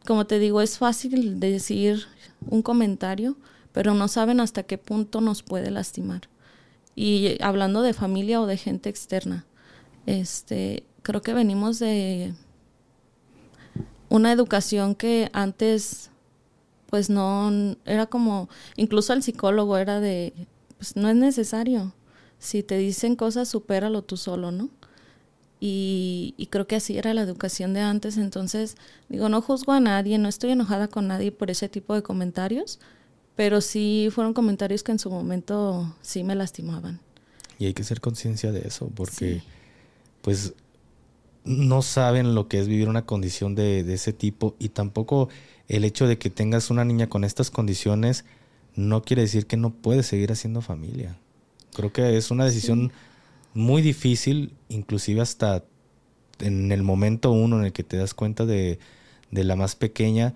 [0.05, 2.07] como te digo, es fácil decir
[2.51, 3.37] un comentario,
[3.73, 6.23] pero no saben hasta qué punto nos puede lastimar.
[6.97, 9.47] Y hablando de familia o de gente externa,
[10.05, 12.35] este, creo que venimos de
[14.09, 16.11] una educación que antes,
[16.91, 20.33] pues no, era como, incluso el psicólogo era de,
[20.79, 21.93] pues no es necesario
[22.39, 24.71] si te dicen cosas, supéralo tú solo, ¿no?
[25.61, 28.17] Y, creo que así era la educación de antes.
[28.17, 28.77] Entonces,
[29.09, 32.79] digo, no juzgo a nadie, no estoy enojada con nadie por ese tipo de comentarios,
[33.35, 37.01] pero sí fueron comentarios que en su momento sí me lastimaban.
[37.59, 39.43] Y hay que ser conciencia de eso, porque
[40.23, 40.55] pues
[41.45, 45.29] no saben lo que es vivir una condición de, de ese tipo y tampoco
[45.67, 48.25] el hecho de que tengas una niña con estas condiciones
[48.77, 51.19] no quiere decir que no puedes seguir haciendo familia.
[51.79, 52.91] Creo que es una decisión
[53.55, 55.63] muy difícil, inclusive hasta
[56.41, 58.81] en el momento uno en el que te das cuenta de,
[59.31, 60.35] la más pequeña,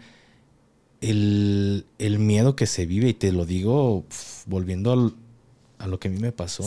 [1.01, 4.05] el, miedo que se vive, y te lo digo
[4.47, 5.13] volviendo
[5.79, 6.63] a lo que a mí me pasó,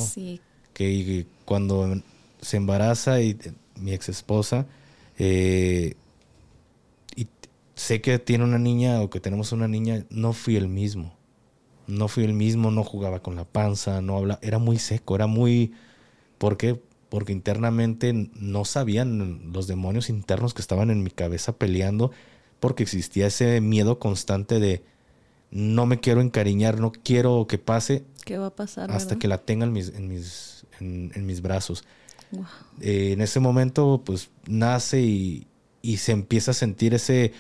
[0.74, 2.02] que cuando
[2.42, 3.38] se embaraza y
[3.80, 4.68] mi ex esposa,
[5.18, 5.96] eh,
[7.16, 7.28] y
[7.76, 11.16] sé que tiene una niña o que tenemos una niña, no fui el mismo
[11.88, 15.28] no fui el mismo, no jugaba con la panza, no hablaba, era muy seco, era
[15.28, 15.74] muy...
[16.38, 16.80] ¿Por qué?
[17.15, 22.12] porque internamente no sabían los demonios internos que estaban en mi cabeza peleando,
[22.60, 24.84] porque existía ese miedo constante de
[25.50, 28.04] no me quiero encariñar, no quiero que pase.
[28.26, 28.91] ¿Qué va a pasar?
[28.91, 31.86] Hasta que la tenga en mis, en mis, en, mis brazos.
[32.82, 35.48] Eh, en ese momento, pues nace y,
[35.82, 37.32] y se empieza a sentir ese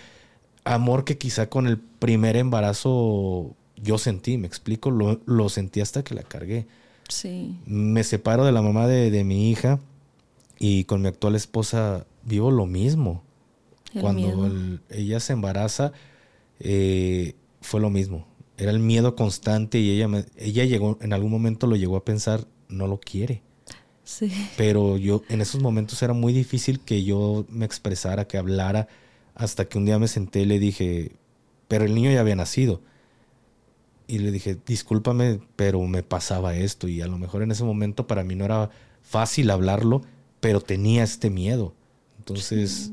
[0.63, 6.03] amor que quizá con el primer embarazo yo sentí, me explico, lo, lo sentí hasta
[6.03, 6.67] que la cargué.
[7.09, 7.57] Sí.
[7.65, 9.79] Me separo de la mamá de, mi hija
[10.57, 13.23] y con mi actual esposa vivo lo mismo.
[13.99, 14.59] Cuando
[14.89, 15.93] ella se embaraza,
[16.59, 18.27] eh, fue lo mismo.
[18.57, 22.03] Era el miedo constante y ella, me, ella llegó, en algún momento lo llegó a
[22.03, 23.41] pensar, no lo quiere.
[24.03, 24.31] Sí.
[24.57, 28.89] Pero yo, en esos momentos era muy difícil que yo me expresara, que hablara,
[29.33, 31.13] hasta que un día me senté y le dije,
[31.69, 32.81] pero el niño ya había nacido
[34.07, 38.07] y le dije, discúlpame, pero me pasaba esto y a lo mejor en ese momento
[38.07, 38.69] para mí no era
[39.01, 40.01] fácil hablarlo,
[40.39, 41.73] pero tenía este miedo.
[42.19, 42.91] Entonces,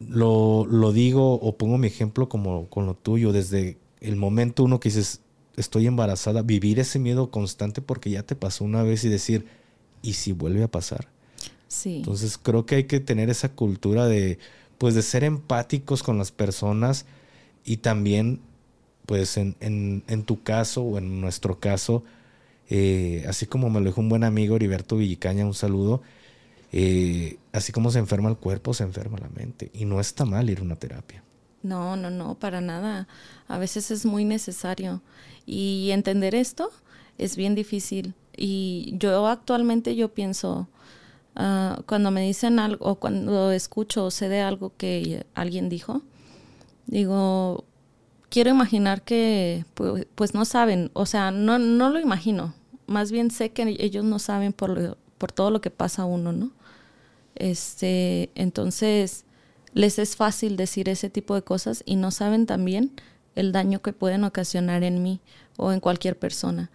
[0.00, 4.80] lo, lo, digo o pongo mi ejemplo como con lo tuyo, desde el momento uno
[4.80, 5.20] que dices,
[5.56, 9.46] estoy embarazada, vivir ese miedo constante porque ya te pasó una vez y decir,
[10.02, 11.08] ¿y si vuelve a pasar?
[11.68, 11.96] Sí.
[11.96, 14.38] Entonces creo que hay que tener esa cultura de,
[14.78, 17.06] pues de ser empáticos con las personas
[17.64, 18.40] y también
[19.06, 22.02] pues en, en, en, tu caso o en nuestro caso,
[22.68, 26.02] eh, así como me lo dijo un buen amigo, Heriberto Villicaña, un saludo,
[26.72, 29.70] eh, así como se enferma el cuerpo, se enferma la mente.
[29.72, 31.22] Y no está mal ir a una terapia.
[31.62, 33.08] No, no, no, para nada.
[33.48, 35.00] A veces es muy necesario.
[35.46, 36.70] Y entender esto
[37.18, 38.14] es bien difícil.
[38.36, 40.68] Y yo actualmente yo pienso,
[41.34, 46.02] ah, cuando me dicen algo, o cuando escucho o sé de algo que alguien dijo,
[46.86, 47.64] digo,
[48.28, 49.64] quiero imaginar que
[50.14, 52.54] pues, no saben, o sea, no, no lo imagino,
[52.86, 56.32] más bien sé que ellos no saben por, por todo lo que pasa a uno,
[56.32, 56.50] ¿no?
[57.34, 59.24] Este, entonces
[59.74, 62.92] les es fácil decir ese tipo de cosas y no saben también
[63.34, 65.20] el daño que pueden ocasionar en mí
[65.58, 66.70] o en cualquier persona.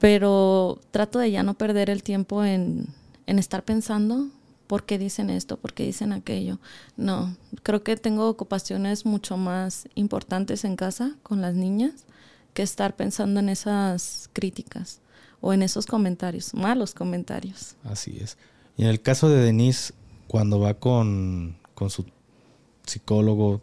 [0.00, 2.88] Pero trato de ya no perder el tiempo en,
[3.26, 4.28] en estar pensando
[4.74, 5.56] ¿por qué dicen esto?
[5.56, 6.58] ¿Por qué dicen aquello?
[6.96, 12.06] No, creo que tengo ocupaciones mucho más importantes en casa con las niñas
[12.54, 15.00] que estar pensando en esas críticas
[15.40, 17.76] o en esos comentarios, malos comentarios.
[17.84, 18.36] Así es.
[18.76, 19.94] Y en el caso de Denise,
[20.26, 22.06] cuando va con, con su
[22.84, 23.62] psicólogo,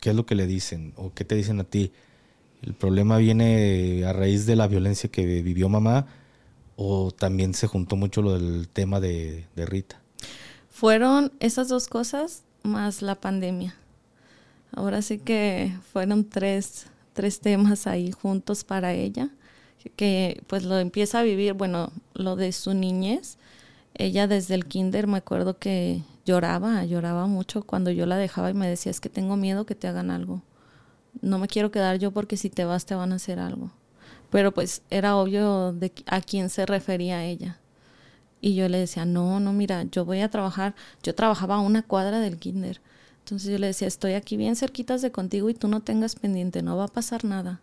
[0.00, 0.94] ¿qué es lo que le dicen?
[0.96, 1.92] ¿O qué te dicen a ti?
[2.62, 6.06] ¿El problema viene a raíz de la violencia que vivió mamá?
[6.82, 10.00] ¿O también se juntó mucho lo del tema de, Rita?
[10.70, 13.74] Fueron esas dos cosas más la pandemia.
[14.72, 19.28] Ahora sí que fueron tres, tres temas ahí juntos para ella,
[19.94, 23.36] que pues lo empieza a vivir, bueno, lo de su niñez.
[23.92, 28.54] Ella desde el kinder me acuerdo que lloraba, lloraba mucho cuando yo la dejaba y
[28.54, 30.40] me decía, es que tengo miedo que te hagan algo.
[31.20, 33.70] No me quiero quedar yo porque si te vas te van a hacer algo
[34.30, 37.58] pero pues era obvio a quién se refería ella.
[38.40, 41.82] Y yo le decía, no, no, mira, yo voy a trabajar, yo trabajaba a una
[41.82, 42.80] cuadra del kinder.
[43.18, 46.62] Entonces yo le decía, estoy aquí bien cerquitas de contigo y tú no tengas pendiente,
[46.62, 47.60] no va a pasar nada.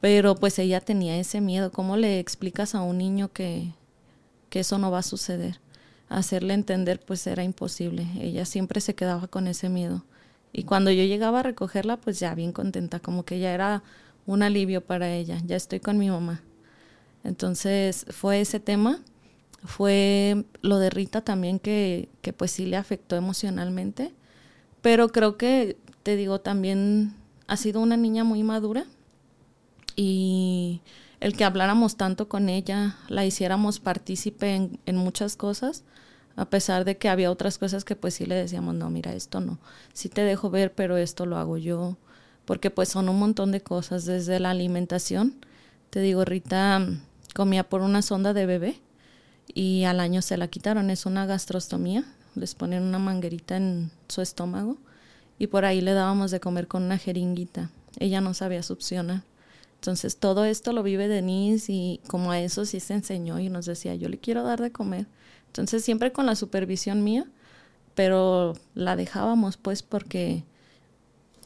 [0.00, 1.72] Pero pues ella tenía ese miedo.
[1.72, 3.72] ¿Cómo le explicas a un niño que,
[4.50, 5.60] que eso no va a suceder?
[6.08, 8.06] Hacerle entender pues era imposible.
[8.20, 10.04] Ella siempre se quedaba con ese miedo.
[10.52, 13.82] Y cuando yo llegaba a recogerla, pues ya bien contenta, como que ya era
[14.26, 15.40] un alivio para ella.
[15.44, 16.42] Ya estoy con mi mamá.
[17.22, 19.00] Entonces fue ese tema.
[19.64, 24.12] Fue lo de Rita también que, que pues sí le afectó emocionalmente.
[24.82, 27.14] Pero creo que, te digo, también
[27.46, 28.84] ha sido una niña muy madura.
[29.96, 30.82] Y
[31.20, 35.84] el que habláramos tanto con ella, la hiciéramos partícipe en, en muchas cosas,
[36.36, 39.40] a pesar de que había otras cosas que pues sí le decíamos, no, mira, esto
[39.40, 39.58] no,
[39.92, 41.96] sí te dejo ver, pero esto lo hago yo
[42.44, 45.34] porque pues son un montón de cosas, desde la alimentación.
[45.90, 46.86] Te digo, Rita
[47.34, 48.80] comía por una sonda de bebé
[49.52, 52.04] y al año se la quitaron, es una gastrostomía,
[52.34, 54.76] les ponen una manguerita en su estómago
[55.38, 57.70] y por ahí le dábamos de comer con una jeringuita.
[57.98, 59.22] Ella no sabía succionar.
[59.74, 63.66] Entonces todo esto lo vive Denise y como a eso sí se enseñó y nos
[63.66, 65.06] decía, yo le quiero dar de comer.
[65.48, 67.26] Entonces siempre con la supervisión mía,
[67.94, 70.42] pero la dejábamos pues porque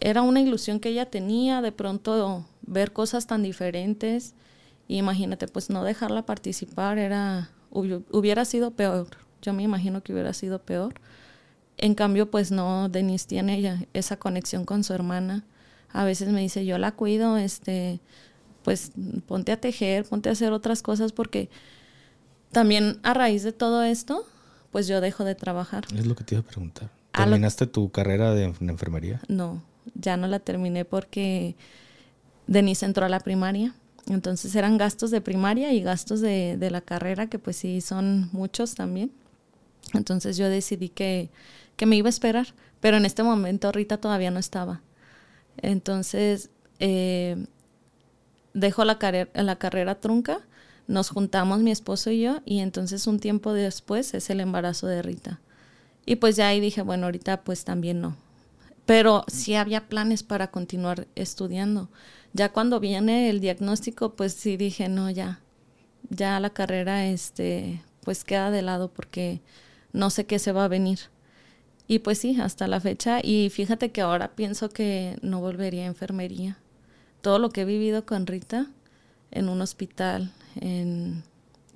[0.01, 4.34] era una ilusión que ella tenía de pronto ver cosas tan diferentes.
[4.88, 9.09] imagínate, pues no dejarla participar era hubiera sido peor.
[9.42, 10.94] Yo me imagino que hubiera sido peor.
[11.76, 15.44] En cambio, pues no, Denise tiene ella esa conexión con su hermana.
[15.90, 18.01] A veces me dice, yo la cuido, este,
[18.62, 18.92] pues
[19.26, 21.49] ponte a tejer, ponte a hacer otras cosas porque
[22.51, 24.26] también a raíz de todo esto,
[24.72, 25.84] pues yo dejo de trabajar.
[25.94, 26.90] Es lo que te iba a preguntar.
[27.12, 29.20] ¿Terminaste tu carrera de, enfermería?
[29.28, 29.62] No,
[29.95, 31.57] ya no la terminé porque
[32.47, 33.74] Denise entró a la primaria.
[34.07, 38.30] Entonces eran gastos de primaria y gastos de, de la carrera, que pues sí son
[38.32, 39.12] muchos también.
[39.95, 41.30] Entonces yo decidí que,
[41.76, 42.49] que me iba a esperar,
[42.80, 44.80] pero en este momento Rita todavía no estaba.
[45.59, 47.47] Entonces eh,
[48.55, 48.99] dejo la,
[49.34, 50.41] la carrera trunca,
[50.86, 55.03] nos juntamos mi esposo y yo, y entonces un tiempo después es el embarazo de
[55.03, 55.41] Rita.
[56.07, 58.16] Y pues ya ahí dije, bueno, ahorita pues también no.
[58.89, 61.91] Pero sí había planes para continuar estudiando.
[62.32, 65.41] Ya cuando viene el diagnóstico, pues sí dije, no, ya,
[66.09, 69.43] ya la carrera, este, pues queda de lado porque
[69.93, 71.01] no sé qué se va a venir.
[71.86, 73.20] Y pues sí, hasta la fecha.
[73.22, 76.57] Y fíjate que ahora pienso que no volvería a enfermería.
[77.20, 78.70] Todo lo que he vivido con Rita
[79.30, 81.24] en un hospital, en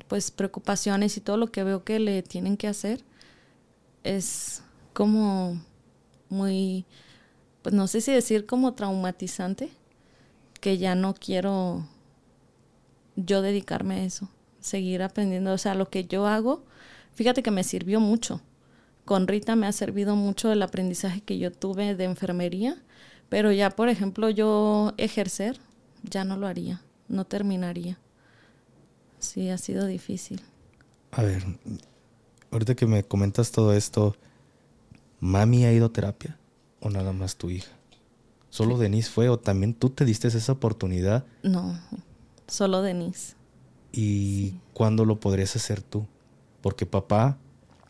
[0.09, 3.05] pues preocupaciones y todo lo que veo que le tienen que hacer,
[4.03, 4.63] es
[4.95, 5.61] como
[6.33, 6.87] muy,
[7.63, 9.71] pues no sé si decir como traumatizante,
[10.61, 11.87] que ya no quiero
[13.17, 14.29] yo dedicarme a eso,
[14.61, 15.53] seguir aprendiendo.
[15.53, 16.65] O sea, lo que yo hago,
[17.13, 18.41] fíjate que me sirvió mucho.
[19.05, 22.83] Con Rita me ha servido mucho el aprendizaje que yo tuve de enfermería,
[23.29, 25.59] pero ya, por ejemplo, yo ejercer,
[26.03, 27.99] ya no lo haría, no terminaría.
[29.19, 30.41] Sí, ha sido difícil.
[31.11, 31.45] A ver,
[32.51, 34.17] ahorita que me comentas todo esto,
[35.23, 36.37] ¿mami ha ido a terapia
[36.81, 37.71] o nada más tu hija?
[38.51, 41.25] ¿Solo Denise fue o también tú te diste esa oportunidad?
[41.43, 41.81] No,
[42.47, 43.35] solo Denise.
[43.93, 46.07] ¿Y cuándo lo podrías hacer tú?
[46.61, 47.39] Porque papá,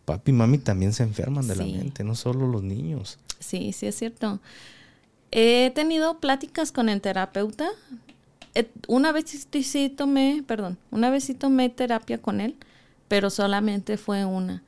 [0.05, 3.19] papi y mami también se enferman de la mente, no solo los niños.
[3.41, 4.39] Sí, sí es cierto.
[5.33, 7.69] He tenido pláticas con el terapeuta.
[8.55, 12.57] Eh, una vez sí tomé, perdón, una vez sí tomé terapia con él,
[13.09, 14.63] pero solamente fue una.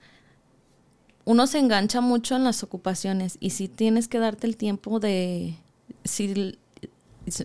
[1.24, 5.56] Uno se engancha mucho en las ocupaciones y si tienes que darte el tiempo de
[6.04, 6.58] si,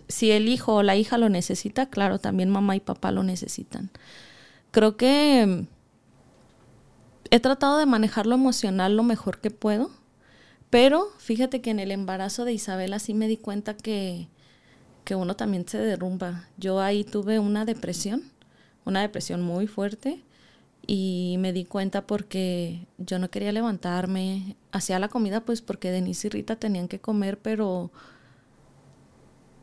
[0.08, 3.90] si el hijo o la hija lo necesita, claro, también mamá y papá lo necesitan.
[4.70, 5.66] Creo que mm,
[7.30, 9.90] he tratado de manejar lo emocional lo mejor que puedo,
[10.68, 14.28] pero fíjate que en el embarazo de Isabela sí me di cuenta que,
[15.04, 16.48] que uno también se derrumba.
[16.58, 18.24] Yo ahí tuve una depresión,
[18.84, 20.22] una depresión muy fuerte
[20.92, 26.26] y me di cuenta porque yo no quería levantarme, hacía la comida pues porque Denise
[26.26, 27.92] y Rita tenían que comer, pero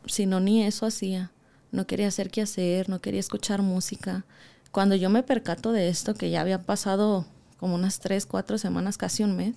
[0.06, 1.30] si no ni eso hacía.
[1.70, 4.24] No quería hacer qué hacer, no quería escuchar música.
[4.72, 7.26] Cuando yo me percato de esto, que ya había pasado
[7.58, 9.56] como unas tres, cuatro semanas, casi un mes,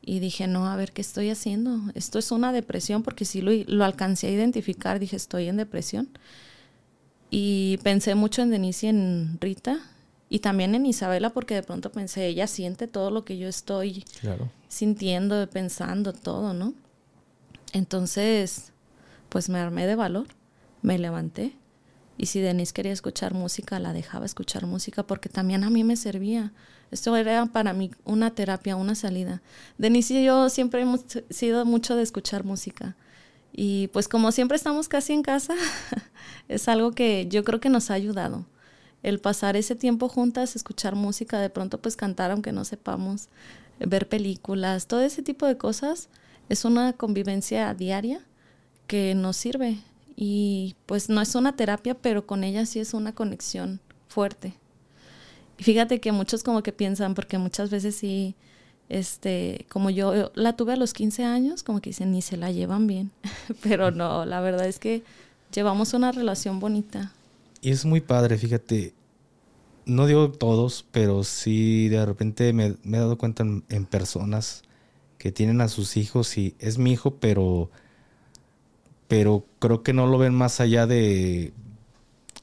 [0.00, 1.82] y dije, no, a ver, ¿qué estoy haciendo?
[1.94, 6.08] Esto es una depresión, porque si lo, lo alcancé a identificar, dije, estoy en depresión.
[7.28, 9.80] Y pensé mucho en Denise y en Rita,
[10.30, 14.04] y también en Isabela, porque de pronto pensé, ella siente todo lo que yo estoy
[14.68, 16.74] sintiendo, pensando, todo, ¿no?
[17.72, 18.72] Entonces,
[19.28, 20.26] pues me armé de valor,
[20.82, 21.56] me levanté.
[22.18, 25.96] Y si Denise quería escuchar música, la dejaba escuchar música porque también a mí me
[25.96, 26.52] servía.
[26.90, 29.40] Esto era para mí una terapia, una salida.
[29.78, 32.96] Denise y yo siempre hemos sido mucho de escuchar música.
[33.52, 35.54] Y pues como siempre estamos casi en casa,
[36.48, 38.46] es algo que yo creo que nos ha ayudado.
[39.02, 43.28] El pasar ese tiempo juntas, escuchar música, de pronto pues cantar aunque no sepamos,
[43.78, 46.08] ver películas, todo ese tipo de cosas,
[46.48, 48.20] es una convivencia diaria
[48.86, 49.78] que nos sirve.
[50.16, 54.54] Y pues no es una terapia, pero con ella sí es una conexión fuerte.
[55.58, 58.34] Y fíjate que muchos como que piensan, porque muchas veces sí,
[58.88, 62.50] este, como yo la tuve a los 15 años, como que dicen, ni se la
[62.50, 63.12] llevan bien.
[63.62, 65.04] pero no, la verdad es que
[65.52, 67.12] llevamos una relación bonita.
[67.60, 68.94] Y es muy padre, fíjate.
[69.84, 74.62] No digo todos, pero sí de repente me, he dado cuenta en personas
[75.16, 77.70] que tienen a sus hijos y es mi hijo, pero
[79.08, 81.52] pero creo que no lo ven más allá de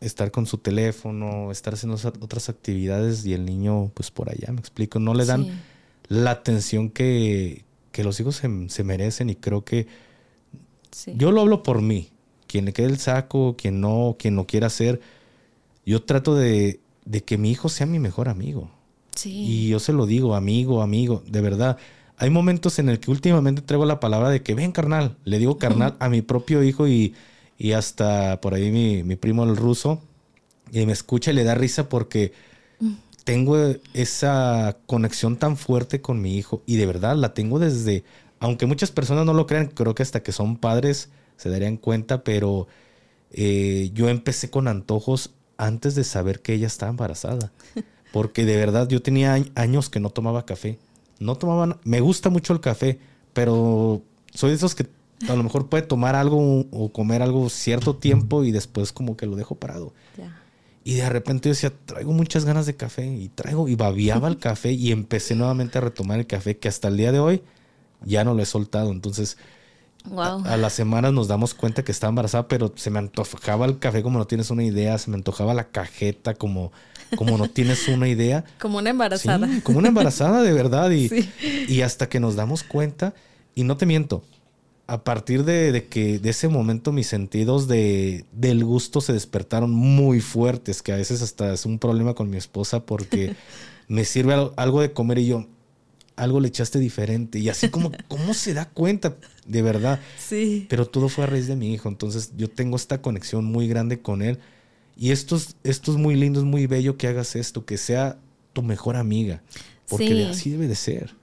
[0.01, 4.59] estar con su teléfono, estar haciendo otras actividades y el niño pues por allá, me
[4.59, 5.61] explico, no le dan
[6.09, 7.63] la atención que,
[7.97, 9.87] los hijos se, merecen y creo que
[11.15, 12.09] yo lo hablo por mí,
[12.47, 15.01] quien le quede el saco, quien no, quien no quiera hacer,
[15.85, 18.69] yo trato de, de que mi hijo sea mi mejor amigo.
[19.23, 21.77] Y yo se lo digo, amigo, amigo, de verdad.
[22.17, 25.57] Hay momentos en el que últimamente traigo la palabra de que ven carnal, le digo
[25.57, 27.13] carnal a mi propio hijo y,
[27.57, 30.01] y hasta por ahí mi, mi, primo el ruso,
[30.71, 32.33] y me escucha y le da risa porque
[33.23, 33.57] tengo
[33.93, 38.03] esa conexión tan fuerte con mi hijo y de verdad la tengo desde,
[38.39, 42.23] aunque muchas personas no lo crean, creo que hasta que son padres se darían cuenta,
[42.23, 42.67] pero
[43.31, 47.51] eh, yo empecé con antojos antes de saber que ella estaba embarazada.
[48.13, 50.79] Porque de verdad yo tenía años que no tomaba café.
[51.19, 52.99] No tomaba, me gusta mucho el café,
[53.33, 54.01] pero
[54.33, 54.87] soy de esos que
[55.27, 59.25] a lo mejor puede tomar algo o comer algo cierto tiempo y después como que
[59.25, 59.93] lo dejo parado.
[60.83, 64.37] Y de repente yo decía, traigo muchas ganas de café y traigo y babiaba el
[64.39, 67.41] café y empecé nuevamente a retomar el café que hasta el día de hoy
[68.05, 68.91] ya no lo he soltado.
[68.91, 69.37] Entonces,
[70.17, 74.03] a, las semanas nos damos cuenta que estaba embarazada, pero se me antojaba el café
[74.03, 76.71] como no tienes una idea, se me antojaba la cajeta como,
[77.15, 78.43] como no tienes una idea.
[78.59, 79.47] como una embarazada.
[79.63, 80.91] como una embarazada de verdad.
[80.91, 81.09] Y,
[81.67, 83.13] y hasta que nos damos cuenta,
[83.55, 84.23] y no te miento,
[84.87, 90.21] a partir de, que de ese momento mis sentidos de, del gusto se despertaron muy
[90.21, 93.35] fuertes, que a veces hasta es un problema con mi esposa porque
[93.87, 95.47] me sirve algo de comer y yo,
[96.15, 97.39] algo le echaste diferente.
[97.39, 99.15] Y así como, ¿cómo se da cuenta?
[99.45, 99.99] De verdad.
[100.17, 100.65] Sí.
[100.69, 101.89] Pero todo fue a raíz de mi hijo.
[101.89, 104.39] Entonces yo tengo esta conexión muy grande con él.
[104.97, 108.17] Y esto es, esto es muy lindo, es muy bello que hagas esto, que sea
[108.53, 109.41] tu mejor amiga.
[109.89, 111.13] Porque así debe de ser.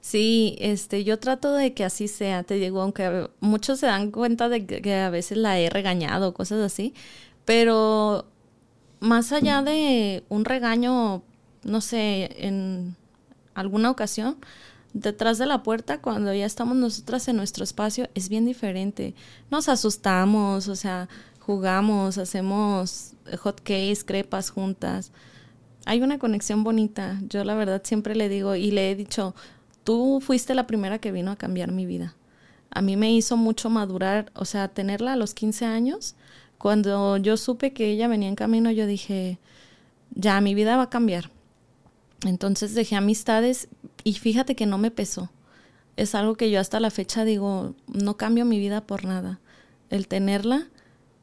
[0.00, 4.48] Sí, este, yo trato de que así sea, te digo, aunque muchos se dan cuenta
[4.48, 6.94] de que, a veces la he regañado, cosas así,
[7.44, 8.24] pero
[9.00, 11.22] más allá de un regaño,
[11.64, 12.96] no sé, en
[13.60, 14.36] alguna ocasión,
[14.92, 19.14] detrás de la puerta, cuando ya estamos nosotras en nuestro espacio, es bien diferente.
[19.50, 21.08] Nos asustamos, o sea,
[21.40, 25.12] jugamos, hacemos hot cakes, crepas juntas.
[25.86, 27.18] Hay una conexión bonita.
[27.28, 29.34] Yo la verdad siempre le digo y le he dicho,
[29.84, 32.14] tú fuiste la primera que vino a cambiar mi vida.
[32.70, 36.14] A mí me hizo mucho madurar, o sea, tenerla a los 15 años.
[36.58, 39.38] Cuando yo supe que ella venía en camino, yo dije,
[40.10, 41.30] ya, mi vida va a cambiar.
[42.24, 43.68] Entonces dejé amistades
[44.04, 45.30] y fíjate que no me pesó.
[45.96, 49.40] Es algo que yo hasta la fecha digo, no cambio mi vida por nada.
[49.90, 50.68] El tenerla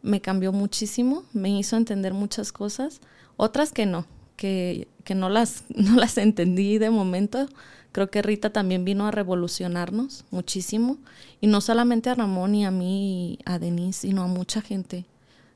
[0.01, 3.01] me cambió muchísimo, me hizo entender muchas cosas,
[3.37, 7.47] otras que no, que, que no, las, no las entendí de momento,
[7.95, 10.97] Creo que Rita también vino a revolucionarnos muchísimo.
[11.39, 15.05] Y no solamente a Ramón y a mí y a Denise, sino a mucha gente.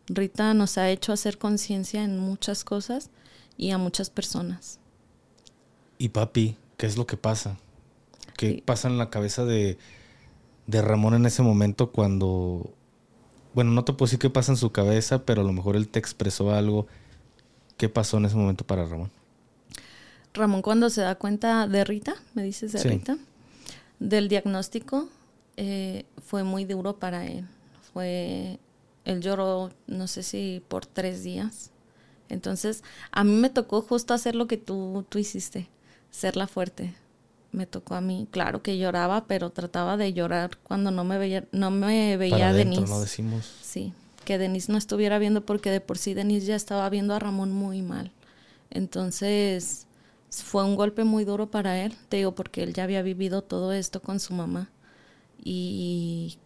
[0.07, 3.09] Rita nos ha hecho hacer conciencia en muchas cosas
[3.57, 4.79] y a muchas personas.
[5.99, 7.57] Y papi, ¿qué es lo que pasa?
[8.37, 9.77] ¿Qué pasa en la cabeza de,
[10.65, 12.73] de Ramón en ese momento cuando...
[13.53, 15.89] Bueno, no te puedo decir qué pasa en su cabeza, pero a lo mejor él
[15.89, 16.87] te expresó algo.
[17.75, 19.11] ¿Qué pasó en ese momento para Ramón?
[20.33, 23.17] Ramón cuando se da cuenta de Rita, me dices de Rita,
[23.99, 25.09] del diagnóstico,
[25.57, 27.45] eh, fue muy duro para él.
[27.91, 28.57] Fue,
[29.03, 31.71] él lloró, no sé si por tres días.
[32.29, 35.67] Entonces, a mí me tocó justo hacer lo que tú, tú hiciste,
[36.11, 36.95] ser la fuerte.
[37.51, 41.45] Me tocó a mí, claro que lloraba, pero trataba de llorar cuando no me veía,
[41.51, 42.87] no me veía Denise.
[42.87, 43.51] No decimos.
[43.61, 43.93] Sí,
[44.23, 47.51] que Denise no estuviera viendo porque de por sí Denise ya estaba viendo a Ramón
[47.51, 48.11] muy mal.
[48.69, 49.87] Entonces,
[50.29, 53.73] fue un golpe muy duro para él, te digo, porque él ya había vivido todo
[53.73, 54.69] esto con su mamá
[55.43, 56.37] y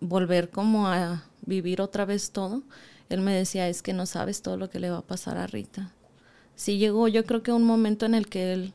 [0.00, 2.62] volver como a vivir otra vez todo,
[3.08, 5.46] él me decía, es que no sabes todo lo que le va a pasar a
[5.46, 5.92] Rita.
[6.56, 8.74] Sí llegó yo creo que un momento en el que él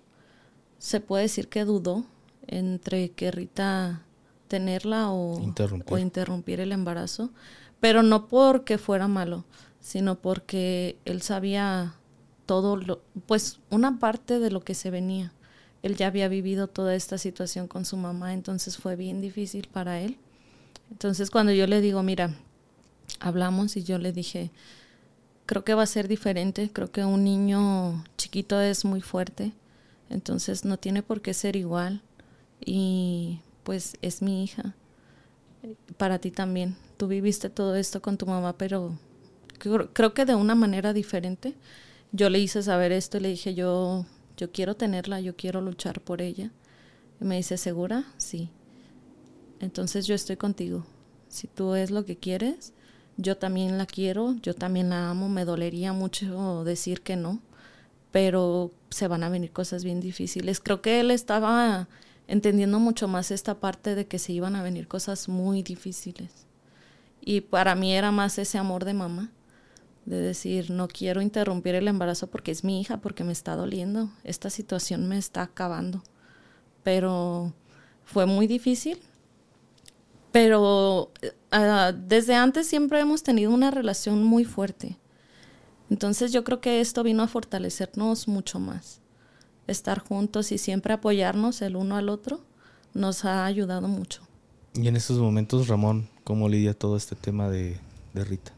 [0.80, 2.06] se puede decir que dudó
[2.48, 4.02] entre que Rita
[4.48, 5.94] tenerla o interrumpir.
[5.94, 7.30] o interrumpir el embarazo,
[7.80, 9.46] pero no porque fuera malo,
[9.80, 11.94] sino porque él sabía
[12.46, 15.32] todo lo, pues una parte de lo que se venía.
[15.84, 20.02] Él ya había vivido toda esta situación con su mamá, entonces fue bien difícil para
[20.02, 20.18] él.
[20.92, 22.36] Entonces cuando yo le digo, mira,
[23.20, 24.52] hablamos y yo le dije,
[25.46, 29.54] creo que va a ser diferente, creo que un niño chiquito es muy fuerte,
[30.10, 32.02] entonces no tiene por qué ser igual
[32.60, 34.76] y pues es mi hija.
[35.98, 38.98] Para ti también, tú viviste todo esto con tu mamá, pero
[39.94, 41.56] creo que de una manera diferente
[42.12, 44.06] yo le hice saber esto y le dije, yo,
[44.38, 46.52] yo quiero tenerla, yo quiero luchar por ella.
[47.22, 48.06] Y me dice, ¿segura?
[48.18, 48.50] Sí.
[49.60, 50.86] Entonces yo estoy contigo.
[51.28, 52.74] Si tú es lo que quieres,
[53.18, 57.42] yo también la quiero, yo también la amo, me dolería mucho decir que no,
[58.12, 60.60] pero se van a venir cosas bien difíciles.
[60.60, 61.88] Creo que él estaba
[62.28, 66.32] entendiendo mucho más esta parte de que se iban a venir cosas muy difíciles.
[67.22, 69.32] Y para mí era más ese amor de mamá
[70.06, 74.10] de decir, no quiero interrumpir el embarazo porque es mi hija, porque me está doliendo,
[74.24, 76.04] esta situación me está acabando.
[76.84, 77.54] Pero
[78.06, 79.00] fue muy difícil,
[80.32, 81.12] pero
[81.52, 84.98] ah, desde antes siempre hemos tenido una relación muy fuerte.
[85.90, 89.02] Entonces yo creo que esto vino a fortalecernos mucho más.
[89.68, 92.42] Estar juntos y siempre apoyarnos el uno al otro
[92.94, 94.22] nos ha ayudado mucho.
[94.74, 97.80] Y en estos momentos, Ramón, ¿cómo lidia todo este tema de,
[98.14, 98.52] de Rita?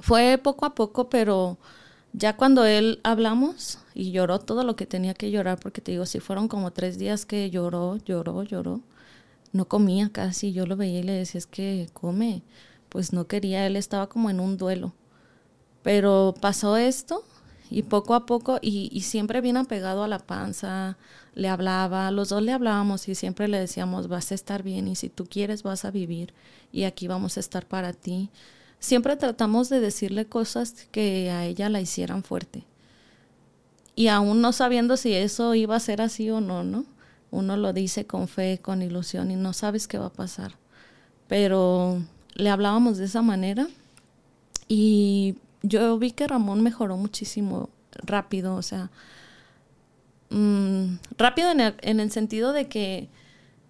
[0.00, 1.58] Fue poco a poco, pero
[2.18, 6.06] Ya cuando él hablamos y lloró todo lo que tenía que llorar, porque te digo,
[6.06, 8.80] si fueron como tres días que lloró, lloró, lloró,
[9.52, 12.42] no comía casi, yo lo veía y le decía, es que come,
[12.88, 14.94] pues no quería, él estaba como en un duelo.
[15.86, 17.22] Pero pasó esto
[17.70, 20.98] y poco a poco, y, siempre bien apegado a la panza,
[21.36, 24.96] le hablaba, los dos le hablábamos y siempre le decíamos, vas a estar bien y
[24.96, 26.34] si tú quieres vas a vivir
[26.72, 28.30] y aquí vamos a estar para ti.
[28.80, 32.64] Siempre tratamos de decirle cosas que a ella la hicieran fuerte.
[33.94, 36.84] Y aún no sabiendo si eso iba a ser así o no, ¿no?
[37.30, 40.54] Uno lo dice con fe, con ilusión y no sabes qué va a pasar.
[41.28, 42.02] Pero
[42.34, 43.68] le hablábamos de esa manera
[44.66, 47.70] y yo vi que Ramón mejoró muchísimo
[48.04, 48.90] rápido, o sea,
[50.30, 53.08] Mm, rápido en el, sentido de que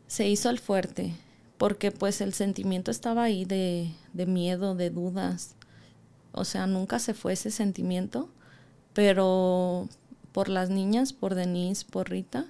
[0.07, 1.15] se hizo el fuerte,
[1.59, 5.55] porque pues el sentimiento estaba ahí de, de miedo, de dudas.
[6.33, 8.29] O sea, nunca se fue ese sentimiento,
[8.95, 9.89] pero
[10.33, 12.47] por las niñas, por Denise, por Rita,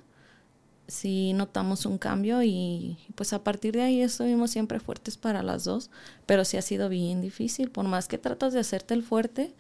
[0.89, 5.65] sí notamos un cambio y pues a partir de ahí estuvimos siempre fuertes para las
[5.65, 5.91] dos,
[6.27, 9.53] pero sí ha sido bien difícil, por más que tratas de hacerte el fuerte,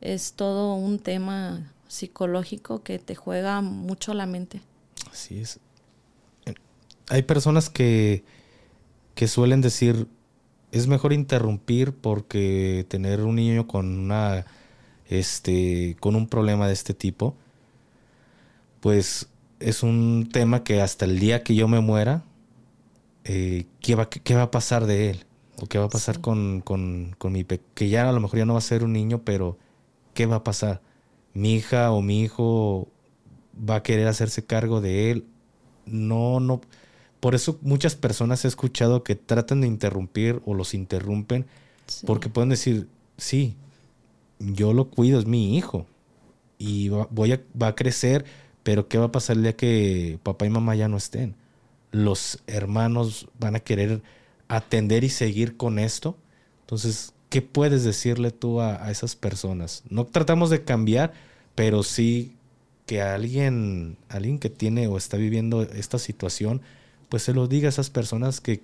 [0.00, 4.60] es todo un tema psicológico que te juega mucho la mente.
[5.10, 5.60] Así es.
[7.08, 8.24] Hay personas que,
[9.14, 10.06] que suelen decir,
[10.70, 14.46] es mejor interrumpir porque tener un niño con una
[15.08, 17.34] este con un problema de este tipo
[18.80, 19.28] pues
[19.64, 22.24] es un tema que hasta el día que yo me muera
[23.24, 25.24] eh, ¿qué, va, ¿qué, va, a pasar de él
[25.60, 28.46] o qué va a pasar con, con, con mi que ya a lo mejor ya
[28.46, 29.58] no va a ser un niño pero
[30.14, 30.80] qué va a pasar
[31.34, 32.88] mi hija o mi hijo
[33.58, 35.24] va a querer hacerse cargo de él.
[35.86, 36.60] No, no.
[37.20, 41.46] Por eso muchas personas he escuchado que tratan de interrumpir o los interrumpen
[42.06, 43.56] porque pueden decir, sí,
[44.38, 45.86] yo lo cuido, es mi hijo
[46.58, 48.24] y va, voy a, va a crecer,
[48.62, 51.34] pero ¿qué va a pasar el día que papá y mamá ya no estén?
[51.90, 54.02] Los hermanos van a querer
[54.48, 56.16] atender y seguir con esto.
[56.60, 59.82] Entonces, ¿qué puedes decirle tú a, esas personas?
[59.90, 61.12] No tratamos de cambiar,
[61.54, 62.36] pero sí
[62.86, 66.62] que alguien, alguien que tiene o está viviendo esta situación,
[67.08, 68.62] pues se lo diga a esas personas que,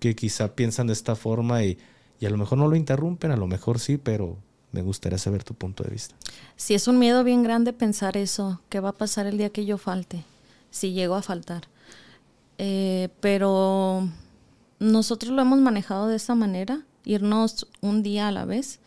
[0.00, 1.78] que quizá piensan de esta forma y,
[2.20, 4.38] y a lo mejor no lo interrumpen, a lo mejor sí, pero
[4.74, 6.16] me gustaría saber tu punto de vista.
[6.56, 9.64] Sí, es un miedo bien grande pensar eso, qué va a pasar el día que
[9.64, 10.24] yo falte,
[10.70, 11.68] si llego a faltar.
[12.58, 14.08] Eh, pero
[14.80, 18.80] nosotros lo hemos manejado de esa manera irnos un día a la vez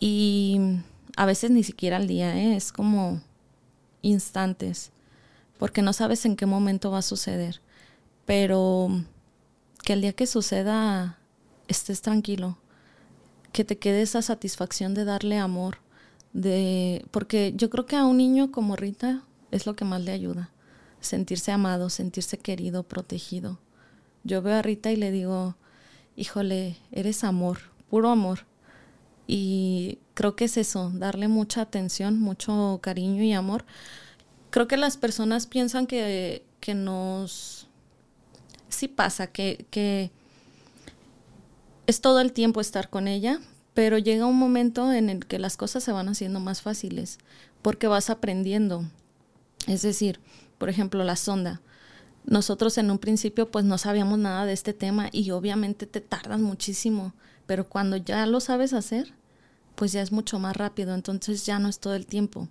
[0.00, 0.60] y
[1.16, 2.56] a veces ni siquiera al día, ¿eh?
[2.56, 3.22] es como
[4.02, 4.90] instantes,
[5.58, 7.60] porque no sabes en qué momento va a suceder,
[8.26, 8.88] pero
[9.84, 11.18] que el día que suceda
[11.68, 12.58] estés tranquilo,
[13.54, 15.78] que te quede esa satisfacción de darle amor,
[16.32, 20.10] de porque yo creo que a un niño como Rita es lo que más le
[20.10, 20.50] ayuda,
[21.00, 23.60] sentirse amado, sentirse querido, protegido.
[24.24, 25.54] Yo veo a Rita y le digo,
[26.16, 28.40] híjole, eres amor, puro amor.
[29.28, 33.64] Y creo que es eso, darle mucha atención, mucho cariño y amor.
[34.50, 37.68] Creo que las personas piensan que, que nos...
[38.68, 40.10] Sí pasa, que, que
[41.86, 43.40] es todo el tiempo estar con ella,
[43.74, 47.18] pero llega un momento en el que las cosas se van haciendo más fáciles,
[47.62, 48.84] porque vas aprendiendo.
[49.66, 50.20] Es decir,
[50.58, 51.60] por ejemplo, la sonda
[52.26, 56.40] nosotros en un principio pues no sabíamos nada de este tema y obviamente te tardas
[56.40, 57.12] muchísimo,
[57.46, 59.12] pero cuando ya lo sabes hacer,
[59.74, 62.48] pues ya es mucho más rápido, entonces ya no es todo el tiempo.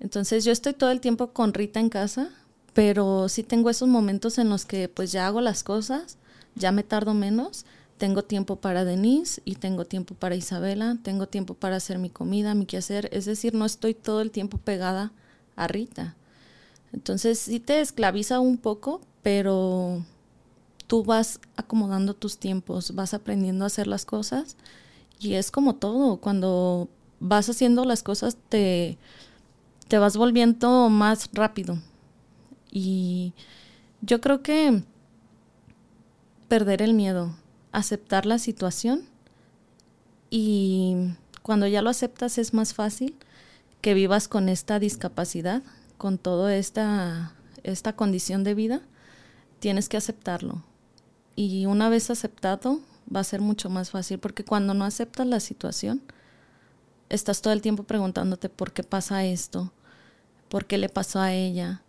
[0.00, 2.30] Entonces yo estoy todo el tiempo con Rita en casa,
[2.72, 6.18] pero sí tengo esos momentos en los que pues ya hago las cosas,
[6.56, 7.64] ya me tardo menos,
[8.04, 12.54] tengo tiempo para Denise y tengo tiempo para Isabela, tengo tiempo para hacer mi comida,
[12.54, 15.10] mi quehacer, es decir, no estoy todo el tiempo pegada
[15.56, 16.14] a Rita.
[16.92, 20.04] Entonces sí te esclaviza un poco, pero
[20.86, 24.58] tú vas acomodando tus tiempos, vas aprendiendo a hacer las cosas
[25.18, 26.90] y es como todo, cuando
[27.20, 28.98] vas haciendo las cosas te,
[29.88, 31.78] te vas volviendo más rápido.
[32.70, 33.32] Y
[34.02, 34.82] yo creo que
[36.48, 37.34] perder el miedo,
[37.74, 39.04] aceptar la situación
[40.30, 43.16] y cuando ya lo aceptas es más fácil
[43.82, 45.62] que vivas con esta discapacidad
[45.98, 48.82] con toda esta, esta condición de vida,
[49.58, 50.62] tienes que aceptarlo.
[51.36, 52.80] Y una vez aceptado,
[53.14, 56.02] va a ser mucho más fácil, porque cuando no aceptas la situación,
[57.08, 59.72] estás todo el tiempo preguntándote por qué pasa esto,
[60.48, 61.82] por qué le pasó a ella.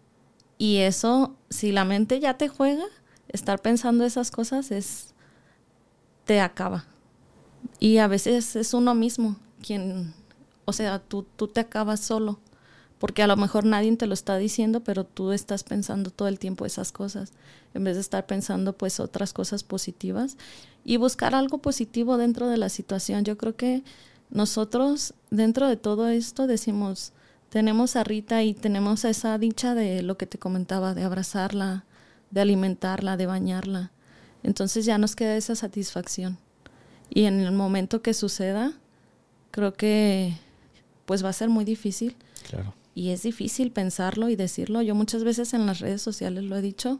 [0.57, 2.85] Y eso, si la mente ya te juega,
[3.27, 5.14] estar pensando esas cosas es
[6.25, 6.85] te acaba.
[7.79, 10.13] Y a veces es uno mismo quien
[10.65, 12.39] o sea, tú, tú te acabas solo,
[12.97, 16.39] porque a lo mejor nadie te lo está diciendo, pero tú estás pensando todo el
[16.39, 17.31] tiempo esas cosas,
[17.73, 20.37] en vez de estar pensando pues otras cosas positivas
[20.83, 23.23] y buscar algo positivo dentro de la situación.
[23.23, 23.83] Yo creo que
[24.31, 27.13] nosotros dentro de todo esto decimos,
[27.49, 31.85] tenemos a Rita y tenemos esa dicha de lo que te comentaba, de abrazarla,
[32.31, 33.91] de alimentarla, de bañarla.
[34.45, 36.37] Entonces ya nos queda esa satisfacción.
[37.09, 38.73] Y en el momento que suceda,
[39.49, 40.37] creo que
[41.07, 42.15] pues va a ser muy difícil.
[42.47, 42.75] Claro.
[42.93, 44.83] Y es difícil pensarlo y decirlo.
[44.83, 46.99] Yo muchas veces en las redes sociales lo he dicho.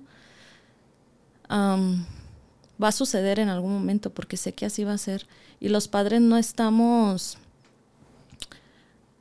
[1.52, 5.28] va a suceder en algún momento porque sé que así va a ser.
[5.60, 7.38] Y los padres no estamos,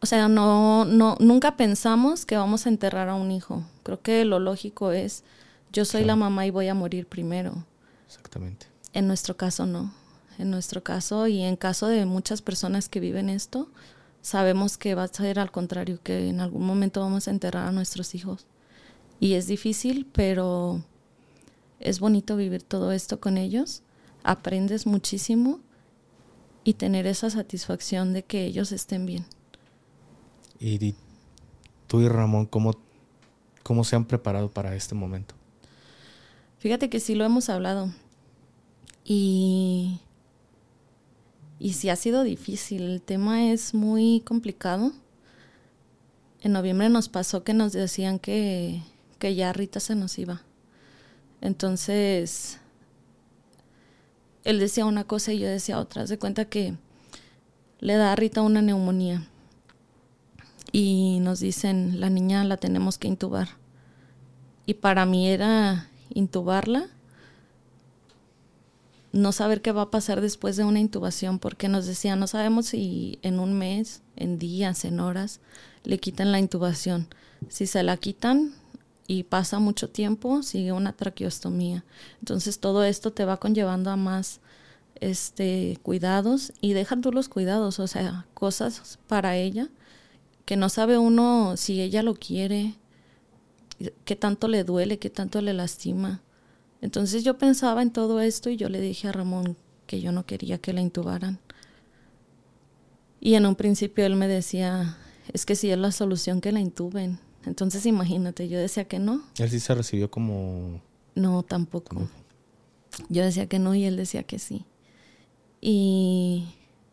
[0.00, 3.64] o sea, no, no, nunca pensamos que vamos a enterrar a un hijo.
[3.82, 5.24] Creo que lo lógico es,
[5.72, 7.66] yo soy la mamá y voy a morir primero.
[8.14, 8.66] Exactamente.
[8.92, 9.92] En nuestro caso no.
[10.38, 13.68] En nuestro caso y en caso de muchas personas que viven esto,
[14.22, 17.72] sabemos que va a ser al contrario, que en algún momento vamos a enterrar a
[17.72, 18.46] nuestros hijos.
[19.20, 20.82] Y es difícil, pero
[21.80, 23.82] es bonito vivir todo esto con ellos.
[24.22, 25.60] Aprendes muchísimo
[26.64, 29.26] y tener esa satisfacción de que ellos estén bien.
[30.58, 30.94] Y
[31.86, 32.74] tú y Ramón, ¿cómo,
[33.62, 35.34] cómo se han preparado para este momento?
[36.58, 37.92] Fíjate que sí lo hemos hablado.
[39.04, 40.00] Y,
[41.58, 42.82] y sí ha sido difícil.
[42.82, 44.92] El tema es muy complicado.
[46.40, 48.82] En noviembre nos pasó que nos decían que,
[49.18, 50.42] que ya Rita se nos iba.
[51.40, 52.58] Entonces,
[54.44, 56.06] él decía una cosa y yo decía otra.
[56.06, 56.74] Se cuenta que
[57.80, 59.28] le da a Rita una neumonía
[60.72, 63.48] y nos dicen, la niña la tenemos que intubar.
[64.66, 66.88] Y para mí era intubarla,
[69.14, 72.66] no saber qué va a pasar después de una intubación, porque nos decían, no sabemos
[72.66, 75.40] si en un mes, en días, en horas,
[75.84, 77.08] le quitan la intubación.
[77.48, 78.52] Si se la quitan,
[79.06, 81.84] y pasa mucho tiempo, sigue una traqueostomía.
[82.20, 84.40] Entonces todo esto te va conllevando a más
[85.00, 89.68] este cuidados y deja tú los cuidados, o sea, cosas para ella
[90.44, 92.74] que no sabe uno si ella lo quiere,
[94.04, 96.22] qué tanto le duele, qué tanto le lastima.
[96.84, 99.56] Entonces yo pensaba en todo esto y yo le dije a Ramón
[99.86, 101.38] que yo no quería que la intubaran.
[103.20, 104.98] Y en un principio él me decía,
[105.32, 107.18] es que si es la solución que la intuben.
[107.46, 109.22] Entonces imagínate, yo decía que no.
[109.38, 110.82] Él sí se recibió como...
[111.14, 112.06] No, tampoco.
[113.08, 114.66] Yo decía que no y él decía que sí.
[115.62, 116.48] Y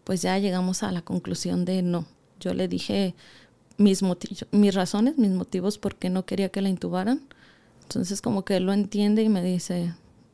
[0.05, 2.05] pues ya llegamos a la conclusión de no.
[2.39, 3.13] Yo le dije
[3.75, 4.01] mis,
[4.51, 7.27] mis razones, mis motivos por qué no quería que la intubaran.
[7.91, 9.93] Entonces como que él lo entiende y me dice,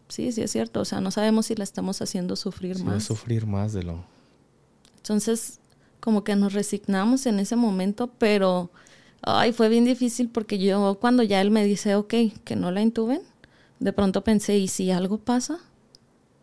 [0.10, 3.04] sí, sí es cierto, o sea, no sabemos si la estamos haciendo sufrir más.
[3.04, 4.04] sufrir más de lo...
[4.98, 5.60] Entonces
[6.00, 8.70] como que nos resignamos en ese momento, pero
[9.22, 12.82] Ay, fue bien difícil porque yo cuando ya él me dice, ok, que no la
[12.82, 13.22] intuben,
[13.80, 15.60] de pronto pensé, ¿y si algo pasa?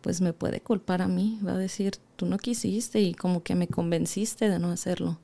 [0.01, 3.55] Pues me puede culpar a mí, va a decir, tú no quisiste y como que
[3.55, 5.17] me convenciste de no hacerlo.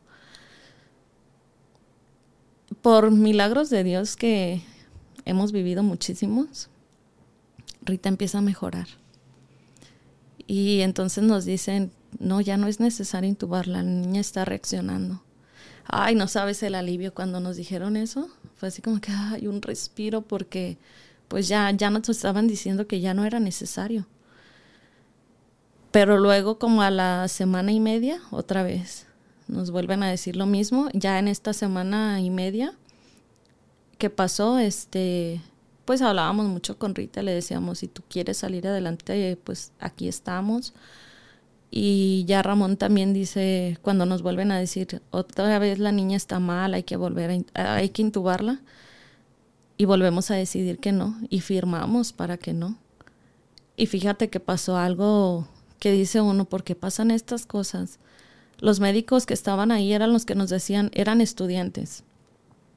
[2.81, 4.63] Por milagros de Dios que
[5.25, 6.69] hemos vivido muchísimos,
[7.83, 8.87] Rita empieza a mejorar.
[10.47, 15.23] Y entonces nos dicen, no, ya no es necesario intubarla, la niña está reaccionando.
[15.85, 18.29] Ay, no sabes el alivio cuando nos dijeron eso.
[18.55, 20.77] Fue así como que hay un respiro porque
[21.27, 24.05] pues ya, ya nos estaban diciendo que ya no era necesario.
[25.91, 29.07] Pero luego como a la semana y media, otra vez,
[29.47, 30.89] nos vuelven a decir lo mismo.
[30.93, 32.73] Ya en esta semana y media
[34.01, 35.41] que pasó, este,
[35.85, 40.73] pues hablábamos mucho con Rita, le decíamos, si tú quieres salir adelante, pues aquí estamos.
[41.69, 46.39] Y ya Ramón también dice, cuando nos vuelven a decir, otra vez la niña está
[46.39, 48.61] mal, hay que volver a, hay que intubarla.
[49.77, 51.15] Y volvemos a decidir que no.
[51.29, 52.77] Y firmamos para que no.
[53.77, 55.47] Y fíjate que pasó algo
[55.77, 57.99] que dice uno, ¿por qué pasan estas cosas?
[58.59, 62.03] Los médicos que estaban ahí eran los que nos decían, eran estudiantes.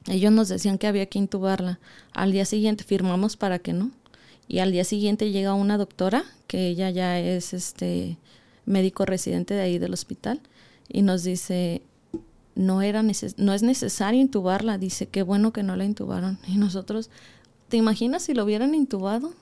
[0.06, 1.78] Ellos nos decían que había que intubarla.
[2.12, 3.90] Al día siguiente firmamos para que no.
[4.48, 8.18] Y al día siguiente llega una doctora, que ella ya es este
[8.66, 10.40] médico residente de ahí del hospital,
[10.88, 11.82] y nos dice,
[12.54, 16.38] no, era no es necesario intubarla, dice, qué bueno que no la intubaron.
[16.46, 17.10] Y nosotros,
[17.68, 19.32] ¿te imaginas si lo hubieran intubado?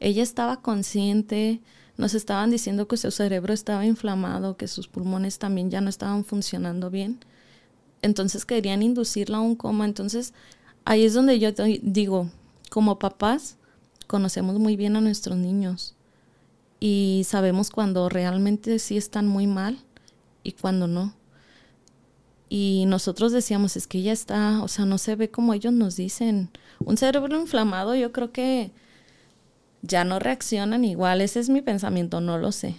[0.00, 1.60] Ella estaba consciente,
[1.98, 6.24] nos estaban diciendo que su cerebro estaba inflamado, que sus pulmones también ya no estaban
[6.24, 7.18] funcionando bien.
[8.02, 9.84] Entonces querían inducirla a un coma.
[9.84, 10.32] Entonces
[10.84, 11.50] ahí es donde yo
[11.82, 12.30] digo,
[12.70, 13.56] como papás,
[14.06, 15.94] conocemos muy bien a nuestros niños
[16.80, 19.78] y sabemos cuando realmente sí están muy mal
[20.42, 21.14] y cuando no.
[22.48, 25.94] Y nosotros decíamos, es que ella está, o sea, no se ve como ellos nos
[25.94, 26.50] dicen.
[26.84, 28.72] Un cerebro inflamado, yo creo que
[29.82, 31.20] ya no reaccionan igual.
[31.20, 32.74] Ese es mi pensamiento, no lo sé.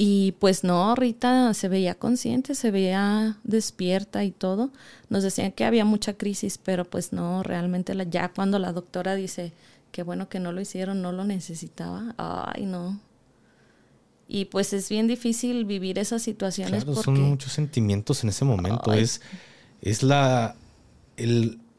[0.00, 4.70] Y pues no, Rita se veía consciente, se veía despierta y todo.
[5.10, 9.16] Nos decían que había mucha crisis, pero pues no, realmente la, ya cuando la doctora
[9.16, 9.52] dice,
[9.90, 13.00] qué bueno que no lo hicieron, no lo necesitaba, ay no,
[14.28, 16.84] y pues es bien difícil vivir esas situaciones.
[16.84, 18.92] Claro, son muchos sentimientos en ese momento.
[18.92, 19.22] Es,
[19.80, 20.54] es la,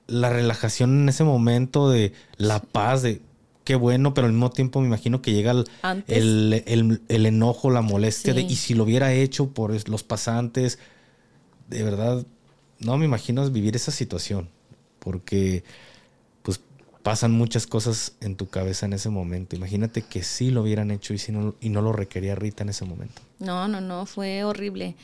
[0.07, 3.22] la relajación en ese momento de la paz, de
[3.70, 6.63] qué bueno, pero al mismo tiempo me imagino que llega el,
[7.07, 10.80] el, enojo, la molestia de, y si lo hubiera hecho por los pasantes,
[11.67, 12.26] de verdad,
[12.80, 14.49] no me imagino vivir esa situación,
[14.97, 15.63] porque
[17.03, 19.55] pasan muchas cosas en tu cabeza en ese momento.
[19.55, 22.70] Imagínate que sí lo hubieran hecho y, si no, y no lo requería Rita en
[22.70, 23.22] ese momento.
[23.38, 24.95] No, no, no, fue horrible.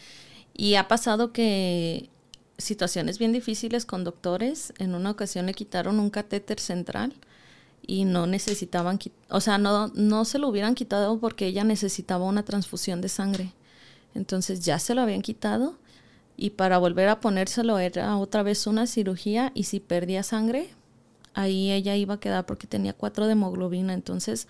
[0.55, 2.09] Y ha pasado que
[2.57, 4.74] situaciones bien difíciles con doctores.
[4.80, 7.13] En una ocasión le quitaron un catéter central
[7.88, 12.44] y no necesitaban, o sea, no, no se lo hubieran quitado porque ella necesitaba una
[12.44, 13.54] transfusión de sangre.
[14.14, 15.78] Entonces ya se lo habían quitado
[16.38, 20.70] y para volver a ponérselo era otra vez una cirugía y si perdía sangre,
[21.34, 23.94] ahí ella iba a quedar porque tenía cuatro de hemoglobina.
[23.94, 24.48] Entonces,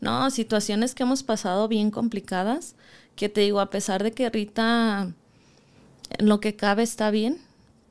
[0.00, 2.74] no, situaciones que hemos pasado bien complicadas,
[3.16, 5.12] que te digo, a pesar de que Rita
[6.10, 7.38] en lo que cabe está bien,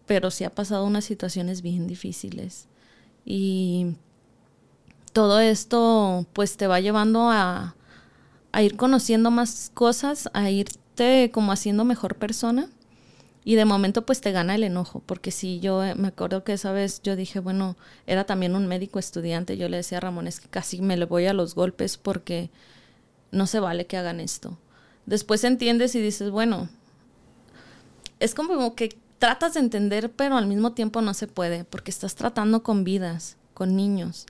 [0.05, 2.67] pero sí ha pasado unas situaciones bien difíciles.
[3.25, 3.95] Y
[5.17, 7.75] todo esto pues te va llevando a,
[8.51, 12.69] a ir conociendo más cosas, a irte como haciendo mejor persona.
[13.43, 16.53] Y de momento pues te gana el enojo, porque si yo eh, me acuerdo que
[16.53, 20.27] esa vez yo dije, bueno, era también un médico estudiante, yo le decía a Ramón,
[20.27, 22.51] es que casi me le voy a los golpes porque
[23.31, 24.59] no se vale que hagan esto.
[25.07, 26.69] Después entiendes y dices, bueno,
[28.19, 32.13] es como que tratas de entender, pero al mismo tiempo no se puede, porque estás
[32.13, 34.27] tratando con vidas, con niños.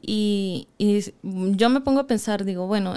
[0.00, 0.68] Y,
[1.24, 2.94] yo me pongo a pensar, digo, bueno,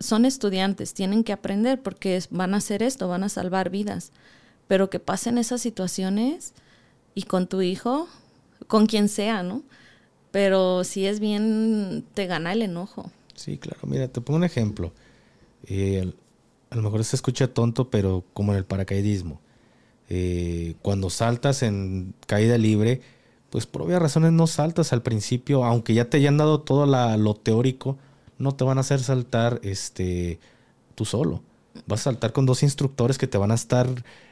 [0.00, 4.12] son estudiantes, tienen que aprender porque van a hacer esto, van a salvar vidas
[4.68, 6.52] pero que pasen esas situaciones
[7.14, 8.06] y con tu hijo,
[8.68, 9.64] con quien sea, ¿no?
[10.30, 13.10] Pero si es bien, te gana el enojo.
[13.34, 13.80] Sí, claro.
[13.86, 14.92] Mira, te pongo un ejemplo.
[15.64, 16.12] Eh,
[16.70, 19.40] a lo mejor se escucha tonto, pero como en el paracaidismo.
[20.10, 23.00] Eh, cuando saltas en caída libre,
[23.50, 27.34] pues por obvias razones no saltas al principio, aunque ya te hayan dado todo lo
[27.34, 27.96] teórico,
[28.38, 30.38] no te van a hacer saltar este,
[30.94, 31.42] tú solo.
[31.86, 33.88] Vas a saltar con dos instructores que te van a estar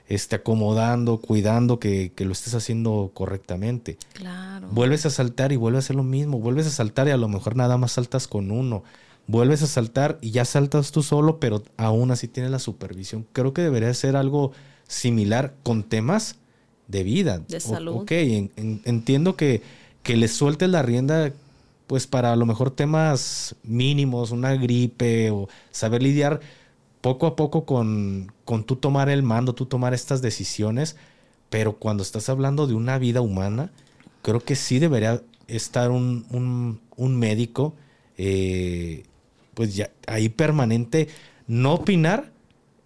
[0.08, 3.98] este, acomodando, cuidando que, lo estés haciendo correctamente.
[4.12, 4.68] Claro.
[4.70, 6.38] Vuelves a saltar y vuelves a hacer lo mismo.
[6.38, 8.82] Vuelves a saltar y a lo mejor nada más saltas con uno.
[9.28, 13.26] Vuelves a saltar y ya saltas tú solo, pero aún así tienes la supervisión.
[13.32, 14.52] Creo que debería ser algo
[14.88, 16.36] similar con temas
[16.88, 17.38] de vida.
[17.48, 18.02] De salud.
[18.02, 18.12] ok,
[18.84, 19.62] entiendo que,
[20.02, 21.32] que le sueltes la rienda
[21.86, 26.40] pues para a lo mejor temas mínimos, una gripe o saber lidiar
[27.00, 30.96] poco a poco con, con tú tomar el mando, tú tomar estas decisiones,
[31.50, 33.70] pero cuando estás hablando de una vida humana,
[34.22, 37.74] creo que sí debería estar un, médico,
[38.18, 39.04] eh,
[39.54, 41.08] pues ya ahí permanente,
[41.46, 42.32] no opinar,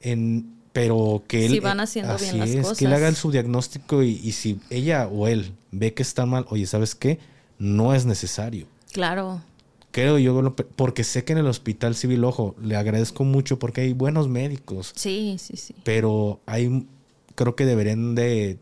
[0.03, 1.53] en, pero que él...
[1.53, 5.09] Sí, van haciendo bien las es, que él haga su diagnóstico y, y si ella
[5.09, 7.19] o él ve que está mal, oye, ¿sabes qué?
[7.59, 8.67] No es necesario.
[8.93, 9.43] Claro
[9.91, 13.93] creo yo, porque sé que en el Hospital Civil, ojo, le agradezco mucho porque hay
[13.93, 14.93] buenos médicos.
[14.95, 15.75] Sí, sí, sí.
[15.85, 16.87] Pero hay,
[17.35, 18.59] creo que deberían de,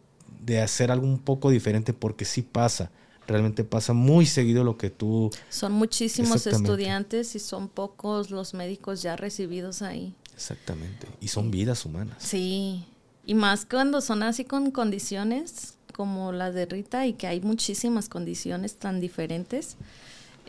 [0.63, 2.91] hacer algo un poco diferente porque sí pasa.
[3.27, 5.31] Realmente pasa muy seguido lo que tú...
[5.51, 10.15] Son muchísimos estudiantes y son pocos los médicos ya recibidos ahí.
[10.39, 11.07] Exactamente.
[11.21, 12.17] Y son vidas humanas.
[12.19, 12.85] Sí.
[13.27, 18.09] Y más cuando son así con condiciones como las de Rita y que hay muchísimas
[18.09, 19.77] condiciones tan diferentes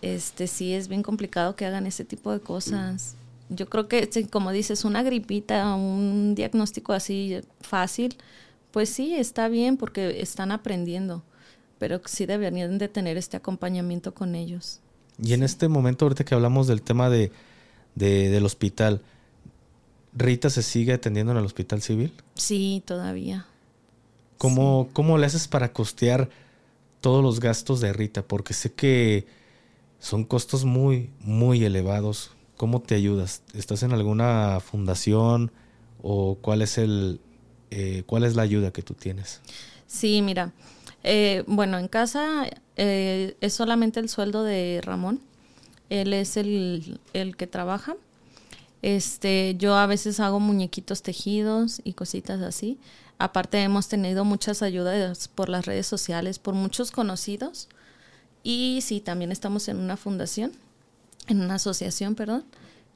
[0.02, 3.16] este sí es bien complicado que hagan ese tipo de cosas.
[3.50, 8.16] Yo creo que, como dices, una gripita, un diagnóstico así fácil,
[8.72, 11.24] pues sí, está bien porque están aprendiendo,
[11.80, 14.80] pero sí deberían de tener este acompañamiento con ellos.
[15.22, 17.32] Y en este momento, ahorita que hablamos del tema de,
[17.96, 19.02] del hospital,
[20.14, 22.14] ¿Rita se sigue atendiendo en el hospital civil?
[22.36, 23.46] Sí, todavía.
[24.38, 26.30] ¿Cómo, ¿Cómo le haces para costear
[27.02, 28.24] todos los gastos de Rita?
[28.24, 29.28] Porque sé que
[30.00, 32.32] son costos muy, muy elevados.
[32.58, 33.44] ¿Cómo te ayudas?
[33.54, 35.52] ¿Estás en alguna fundación
[36.02, 37.20] o cuál es el
[37.72, 39.42] eh, cuál es la ayuda que tú tienes?
[39.86, 40.52] Sí, mira,
[41.04, 45.22] eh, bueno, en casa eh, es solamente el sueldo de Ramón.
[45.90, 47.96] Él es el, el, que trabaja.
[48.82, 52.80] Este, yo a veces hago muñequitos tejidos y cositas así.
[53.18, 57.68] Aparte hemos tenido muchas ayudas por las redes sociales, por muchos conocidos.
[58.44, 60.54] Y sí, también estamos en una fundación,
[61.28, 62.46] en una asociación, perdón,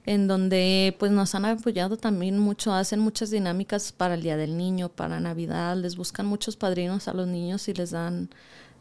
[0.06, 4.58] en donde pues nos han apoyado también mucho, hacen muchas dinámicas para el Día del
[4.58, 8.30] Niño, para Navidad, les buscan muchos padrinos a los niños y les dan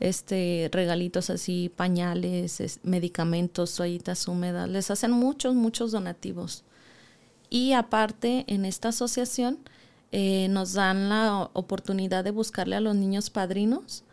[0.01, 6.65] este regalitos así, pañales, medicamentos, toallitas húmedas, les hacen muchos, muchos donativos.
[7.53, 9.59] Y aparte, en esta asociación
[10.11, 14.05] eh, nos dan la oportunidad de buscarle a los niños padrinos,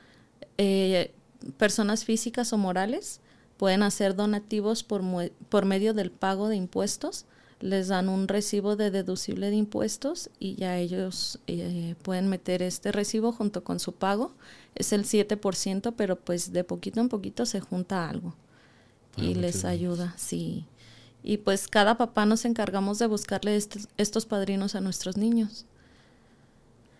[0.57, 1.13] eh,
[1.57, 3.21] personas físicas o morales,
[3.55, 5.03] pueden hacer donativos por,
[5.47, 7.25] por medio del pago de impuestos
[7.59, 12.91] les dan un recibo de deducible de impuestos y ya ellos eh, pueden meter este
[12.91, 14.33] recibo junto con su pago.
[14.75, 18.33] Es el 7%, pero pues de poquito en poquito se junta algo
[19.17, 20.65] ah, y les ayuda, sí.
[21.23, 23.59] Y pues cada papá nos encargamos de buscarle
[23.97, 25.65] estos padrinos a nuestros niños.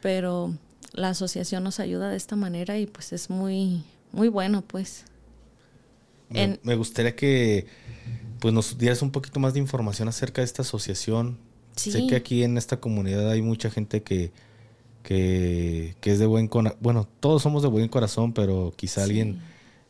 [0.02, 0.54] Pero
[0.94, 5.06] la asociación nos ayuda de esta manera y pues es muy, muy bueno pues.
[6.30, 7.68] me gustaría que
[8.40, 11.38] pues nos dieras un poquito más de información acerca de esta asociación.
[11.76, 14.32] Sé que aquí en esta comunidad hay mucha gente que,
[15.04, 16.78] que, es de buen corazón.
[16.82, 19.40] Bueno, todos somos de buen corazón, pero quizá alguien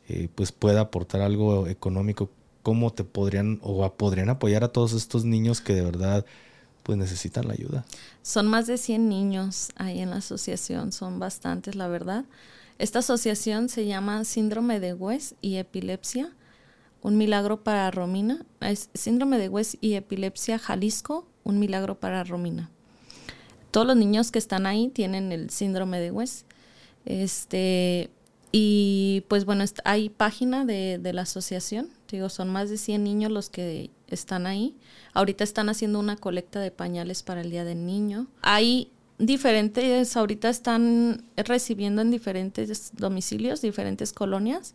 [0.07, 2.29] eh, pues pueda aportar algo económico.
[2.69, 6.23] ¿Cómo te podrían o podrían apoyar a todos estos niños que de verdad
[6.83, 7.83] pues necesitan la ayuda?
[8.21, 12.25] Son más de 100 niños ahí en la asociación, son bastantes, la verdad.
[12.77, 16.31] Esta asociación se llama Síndrome de West y Epilepsia
[17.01, 18.45] un milagro para Romina.
[18.93, 22.69] Síndrome de West y epilepsia Jalisco, un milagro para Romina.
[23.71, 26.45] Todos los niños que están ahí tienen el síndrome de West.
[27.05, 28.09] Este,
[28.51, 31.89] y pues bueno, hay página de, la asociación.
[32.09, 34.75] Digo, son más de 100 niños los que están ahí.
[35.13, 38.27] Ahorita están haciendo una colecta de pañales para el Día del Niño.
[38.41, 44.73] Hay diferentes, ahorita están recibiendo en diferentes domicilios, diferentes colonias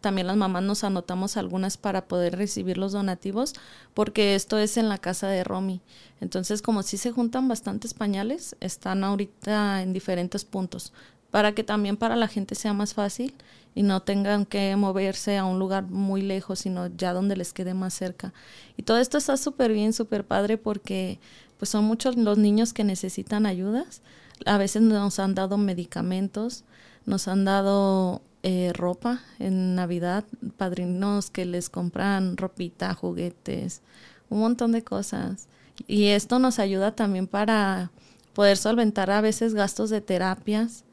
[0.00, 3.54] también las mamás nos anotamos algunas para poder recibir los donativos,
[3.94, 5.80] porque esto es en la casa de Romy.
[6.20, 10.92] Entonces, como si se juntan bastantes pañales, están ahorita en diferentes puntos,
[11.30, 13.34] para que también para la gente sea más fácil
[13.74, 17.74] y no tengan que moverse a un lugar muy lejos, sino ya donde les quede
[17.74, 18.32] más cerca.
[18.76, 21.20] Y todo esto está súper bien, súper padre, porque
[21.58, 24.02] pues son muchos los niños que necesitan ayudas.
[24.46, 26.64] A veces nos han dado medicamentos,
[27.06, 30.24] nos han dado eh, ropa en Navidad,
[30.56, 33.82] padrinos que les compran ropita, juguetes,
[34.30, 35.48] un montón de cosas.
[35.86, 37.90] Y esto nos ayuda también para
[38.32, 40.84] poder solventar a veces gastos de terapias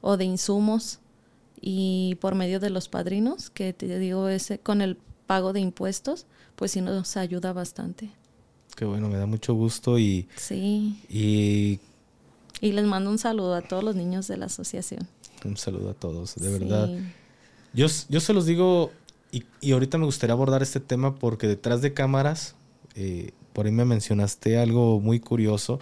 [0.00, 1.00] o de insumos
[1.66, 6.26] y por medio de los padrinos, que te digo, ese con el pago de impuestos,
[6.56, 8.10] pues sí nos ayuda bastante.
[8.76, 10.28] Qué bueno, me da mucho gusto y...
[10.36, 11.00] Sí.
[11.08, 11.80] Y...
[12.60, 15.08] Y les mando un saludo a todos los niños de la asociación.
[15.42, 16.90] Un saludo a todos, de verdad.
[17.72, 18.90] Yo, yo se los digo,
[19.32, 22.56] y, ahorita me gustaría abordar este tema porque detrás de cámaras,
[22.94, 25.80] eh, por ahí me mencionaste algo muy curioso.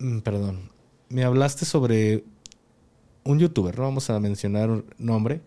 [0.00, 0.68] Mm, perdón.
[1.10, 2.24] Me hablaste sobre
[3.28, 5.42] un youtuber, no vamos a mencionar nombre.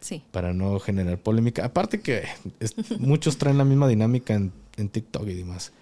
[0.00, 0.24] Sí.
[0.32, 1.64] Para no generar polémica.
[1.64, 2.24] Aparte que
[2.98, 4.52] muchos traen la misma dinámica en,
[4.88, 5.72] TikTok y demás.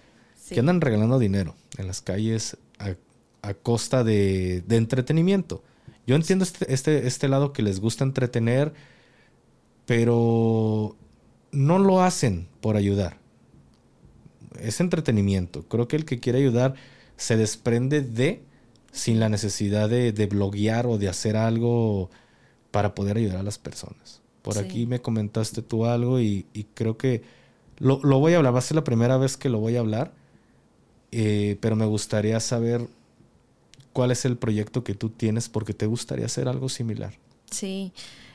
[0.49, 2.95] Que andan regalando dinero en las calles a,
[3.41, 5.63] a costa de, de, entretenimiento.
[6.05, 8.73] Yo entiendo este, este, este lado que les gusta entretener,
[9.85, 10.97] pero
[11.51, 13.17] no lo hacen por ayudar.
[14.59, 15.63] Es entretenimiento.
[15.63, 16.75] Creo que el que quiere ayudar
[17.15, 18.41] se desprende de
[18.91, 22.09] sin la necesidad de, de bloguear o de hacer algo
[22.71, 24.21] para poder ayudar a las personas.
[24.41, 27.23] Por aquí me comentaste tú algo y, creo que
[27.77, 28.53] lo, voy a hablar.
[28.53, 30.13] Va a ser la primera vez que lo voy a hablar,
[31.11, 32.87] eh, pero me gustaría saber
[33.93, 37.13] cuál es el proyecto que tú tienes porque te gustaría hacer algo similar.
[37.51, 37.91] Sí,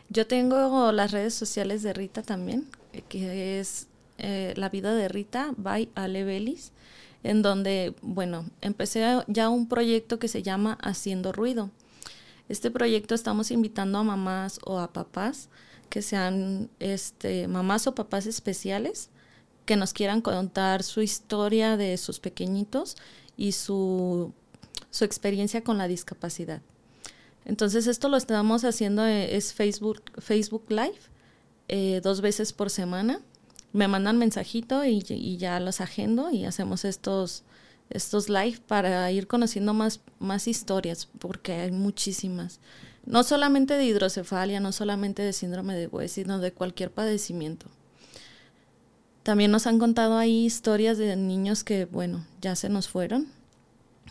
[0.08, 2.66] yo tengo las redes sociales de Rita también,
[3.08, 3.86] que es
[4.18, 6.72] eh, La vida de Rita by Ale Belis,
[7.24, 11.70] en donde, bueno, empecé ya un proyecto que se llama Haciendo Ruido.
[12.48, 15.48] Este proyecto estamos invitando a mamás o a papás
[15.90, 19.10] que sean este, mamás o papás especiales
[19.64, 22.96] que nos quieran contar su historia de sus pequeñitos
[23.36, 24.32] y su
[24.94, 26.62] su experiencia con la discapacidad.
[27.44, 30.98] Entonces esto lo estamos haciendo, eh, es Facebook, Facebook Live,
[31.66, 33.20] eh, dos veces por semana.
[33.74, 37.42] Me mandan mensajito y, ya los agendo y hacemos estos,
[37.90, 42.60] estos live para ir conociendo más, más historias, porque hay muchísimas.
[43.04, 47.66] No solamente de hidrocefalia, no solamente de síndrome de West, sino de cualquier padecimiento.
[49.24, 53.26] También nos han contado ahí historias de niños que, bueno, ya se nos fueron,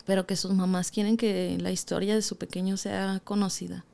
[0.05, 3.85] pero que sus mamás quieren que la historia de su pequeño sea conocida.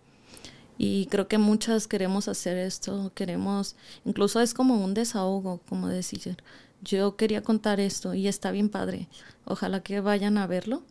[0.81, 3.75] Y creo que muchas queremos hacer esto, queremos,
[4.05, 6.37] incluso es como un desahogo, como decir,
[6.81, 9.09] yo quería contar esto y está bien padre,
[9.43, 10.81] ojalá que vayan a verlo.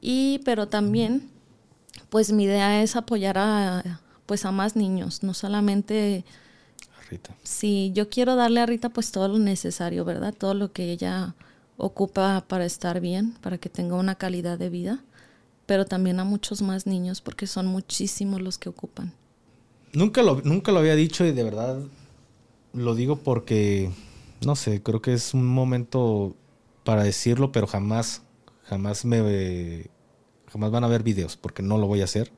[0.00, 1.28] Y, pero también,
[2.08, 6.24] pues mi idea es apoyar a, pues a más niños, no solamente...
[7.10, 7.36] Rita.
[7.42, 10.32] Sí, yo quiero darle a Rita pues todo lo necesario, ¿verdad?
[10.32, 11.34] Todo lo que ella
[11.76, 15.04] ocupa para estar bien, para que tenga una calidad de vida,
[15.66, 19.12] pero también a muchos más niños porque son muchísimos los que ocupan.
[19.92, 21.78] Nunca lo, nunca lo había dicho y de verdad
[22.72, 23.90] lo digo porque,
[24.44, 26.36] no sé, creo que es un momento
[26.84, 28.22] para decirlo, pero jamás,
[28.64, 29.86] jamás me,
[30.50, 32.30] jamás van a ver videos porque no lo voy a hacer.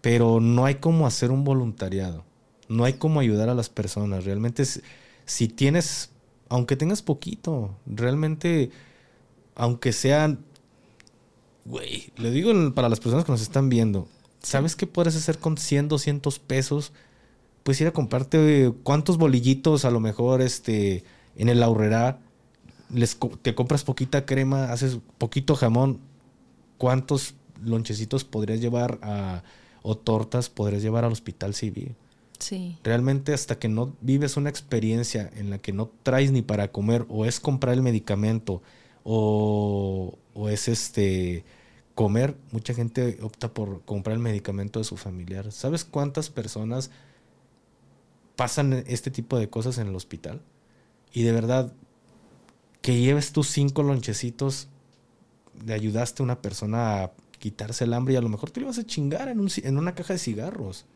[0.00, 2.24] Pero no hay como hacer un voluntariado.
[2.68, 4.24] No hay como ayudar a las personas.
[4.24, 4.64] Realmente,
[5.24, 6.10] si tienes
[6.48, 8.70] aunque tengas poquito, realmente,
[9.54, 10.44] aunque sean,
[11.68, 14.08] güey, le digo para las personas que nos están viendo,
[14.42, 16.92] ¿sabes qué puedes hacer con 100, 200 pesos?
[17.62, 21.04] Puedes ir a comprarte cuántos bolillitos, a lo mejor, este,
[21.36, 21.62] en el
[22.90, 26.00] les, te compras poquita crema, haces poquito jamón,
[26.78, 29.42] ¿cuántos lonchecitos podrías llevar a,
[29.82, 31.94] o tortas podrías llevar al hospital civil?
[32.84, 37.04] Realmente hasta que no vives una experiencia en la que no traes ni para comer
[37.08, 38.62] o es comprar el medicamento
[39.02, 41.44] o, es este
[41.98, 45.50] comer, mucha gente opta por comprar el medicamento de su familiar.
[45.50, 46.92] ¿Sabes cuántas personas
[48.36, 50.40] pasan este tipo de cosas en el hospital?
[51.12, 51.72] Y de verdad,
[52.82, 54.68] que lleves tus cinco lonchecitos,
[55.66, 58.68] le ayudaste a una persona a quitarse el hambre y a lo mejor te lo
[58.68, 60.86] vas a chingar en, en una caja de cigarros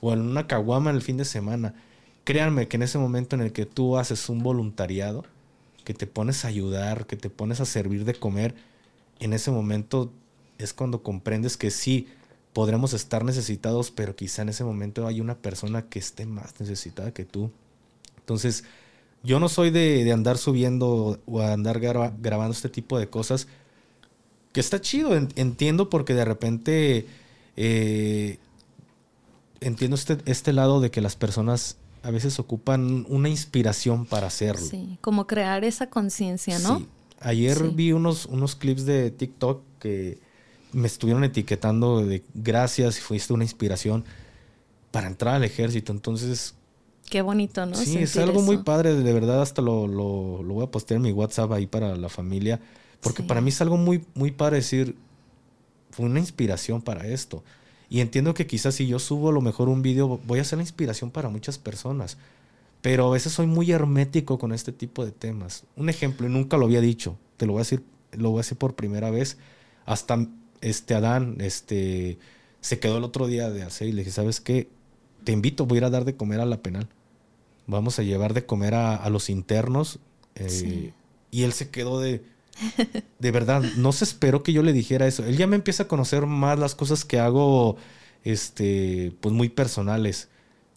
[0.00, 1.74] o en una caguama en el fin de semana.
[2.22, 5.24] Créanme que en ese momento en el que tú haces un voluntariado,
[5.82, 8.54] que te pones a ayudar, que te pones a servir de comer,
[9.18, 10.12] en ese momento
[10.58, 12.08] es cuando comprendes que sí,
[12.52, 17.12] podremos estar necesitados, pero quizá en ese momento hay una persona que esté más necesitada
[17.12, 17.50] que tú.
[18.18, 18.64] Entonces,
[19.22, 23.48] yo no soy de, andar subiendo o andar grabando este tipo de cosas,
[24.52, 27.06] que está chido, entiendo porque de repente
[27.56, 28.38] eh,
[29.60, 34.64] entiendo este, este lado de que las personas a veces ocupan una inspiración para hacerlo.
[34.64, 36.78] Sí, como crear esa conciencia, ¿no?
[36.78, 36.88] Sí.
[37.20, 40.18] Ayer vi unos, unos clips de TikTok que
[40.74, 44.04] me estuvieron etiquetando de gracias, y fuiste una inspiración
[44.90, 45.92] para entrar al ejército.
[45.92, 46.54] Entonces...
[47.08, 47.76] Qué bonito, ¿no?
[47.76, 51.02] Sí, es algo muy padre, de verdad hasta lo, lo, lo, voy a postear en
[51.02, 52.60] mi WhatsApp ahí para la familia,
[53.00, 54.96] porque para mí es algo muy, muy padre decir,
[55.90, 57.44] fue una inspiración para esto.
[57.88, 60.58] Y entiendo que quizás si yo subo a lo mejor un video, voy a ser
[60.58, 62.16] la inspiración para muchas personas.
[62.80, 65.64] Pero a veces soy muy hermético con este tipo de temas.
[65.76, 68.42] Un ejemplo, y nunca lo había dicho, te lo voy a decir, lo voy a
[68.42, 69.38] decir por primera vez.
[69.86, 70.26] Hasta
[70.64, 72.18] este Adán, este,
[72.60, 74.68] se quedó el otro día de hacer y le dije, ¿sabes qué?
[75.22, 76.88] Te invito, voy a ir a dar de comer a la penal.
[77.66, 79.98] Vamos a llevar de comer a, los internos.
[80.34, 80.92] Eh,
[81.30, 82.22] y él se quedó de,
[83.18, 85.24] de verdad, no se esperó que yo le dijera eso.
[85.24, 87.76] Él ya me empieza a conocer más las cosas que hago,
[88.22, 90.28] este, pues muy personales.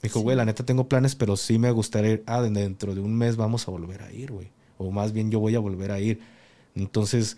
[0.02, 2.24] Me dijo, güey, la neta tengo planes, pero sí me gustaría ir.
[2.26, 4.50] Ah, dentro de un mes vamos a volver a ir, güey.
[4.78, 6.20] O más bien yo voy a volver a ir.
[6.76, 7.38] Entonces,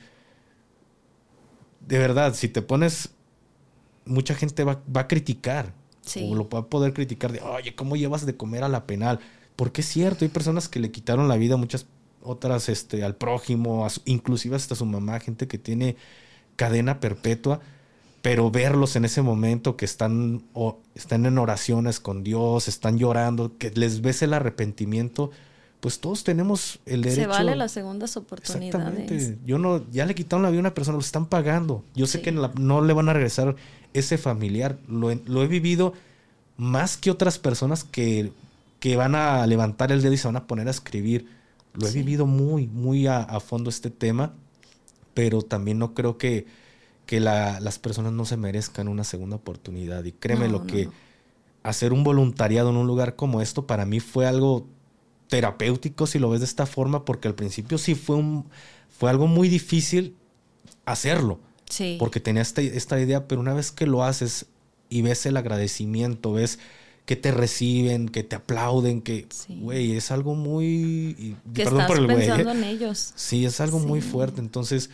[1.79, 3.09] de verdad, si te pones,
[4.05, 5.73] mucha gente va, a criticar.
[6.15, 9.19] O lo va a poder criticar de, oye, ¿cómo llevas de comer a la penal?
[9.55, 11.85] Porque es cierto, hay personas que le quitaron la vida a muchas
[12.21, 15.95] otras este, al prójimo, inclusive hasta su mamá, gente que tiene
[16.55, 17.61] cadena perpetua,
[18.21, 23.57] pero verlos en ese momento que están, o, están en oraciones con Dios, están llorando,
[23.57, 25.31] que les ves el arrepentimiento,
[25.79, 27.21] pues todos tenemos el derecho.
[27.21, 28.75] Se vale las segundas oportunidades.
[28.75, 29.37] Exactamente.
[29.45, 31.83] Yo no, ya le quitaron la vida a una persona, lo están pagando.
[31.95, 33.55] Yo sé que no le van a regresar
[33.93, 34.77] ese familiar.
[34.87, 35.93] Lo, lo, he vivido
[36.57, 38.31] más que otras personas que,
[38.79, 41.39] que van a levantar el dedo y se van a poner a escribir
[41.73, 44.33] lo he vivido muy, muy a, fondo este tema,
[45.13, 46.45] pero también no creo que,
[47.05, 50.03] que las personas no se merezcan una segunda oportunidad.
[50.03, 50.89] Y créeme lo que
[51.63, 54.67] hacer un voluntariado en un lugar como esto para mí fue algo
[55.29, 58.49] terapéutico, si lo ves de esta forma, porque al principio sí fue, un,
[58.89, 60.15] fue algo muy difícil
[60.85, 61.39] hacerlo.
[61.69, 61.95] Sí.
[61.99, 64.47] Porque tenía esta, esta idea, pero una vez que lo haces
[64.89, 66.59] y ves el agradecimiento, ves
[67.05, 71.35] que te reciben, que te aplauden, que, güey, es algo muy...
[71.53, 73.13] Que perdón por el pensando en ellos.
[73.15, 74.41] Sí, es algo muy fuerte.
[74.41, 74.89] Entonces,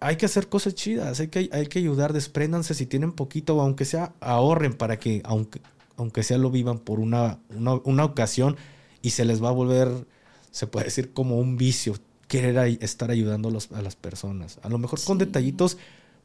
[0.00, 3.84] hay que hacer cosas chidas, hay que, hay que ayudar, despréndanse si tienen poquito, aunque
[3.84, 5.60] sea, ahorren para que, aunque,
[5.96, 8.56] aunque sea, lo vivan por una, una, una ocasión
[9.02, 10.06] y se les va a volver,
[10.50, 11.94] se puede decir, como un vicio
[12.28, 14.58] querer estar ayudando a las personas.
[14.62, 15.76] A lo mejor con detallitos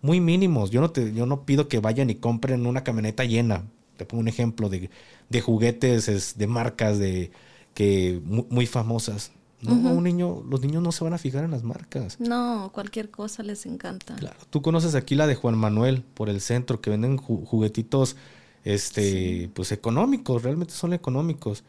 [0.01, 0.71] muy mínimos.
[0.71, 3.65] Yo no, te, yo no pido que vayan y compren una camioneta llena.
[3.97, 4.89] Te pongo un ejemplo de,
[5.29, 7.31] de juguetes de marcas de,
[7.73, 9.31] que, muy, famosas.
[9.61, 12.17] No, un niño, los niños no se van a fijar en las marcas.
[12.19, 14.15] No, cualquier cosa les encanta.
[14.15, 18.15] Claro, tú conoces aquí la de Juan Manuel por el centro, que venden juguetitos
[18.63, 21.63] este, pues económicos, realmente son económicos.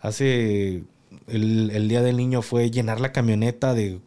[0.00, 0.84] Hace
[1.26, 4.00] el, día del niño fue llenar la camioneta de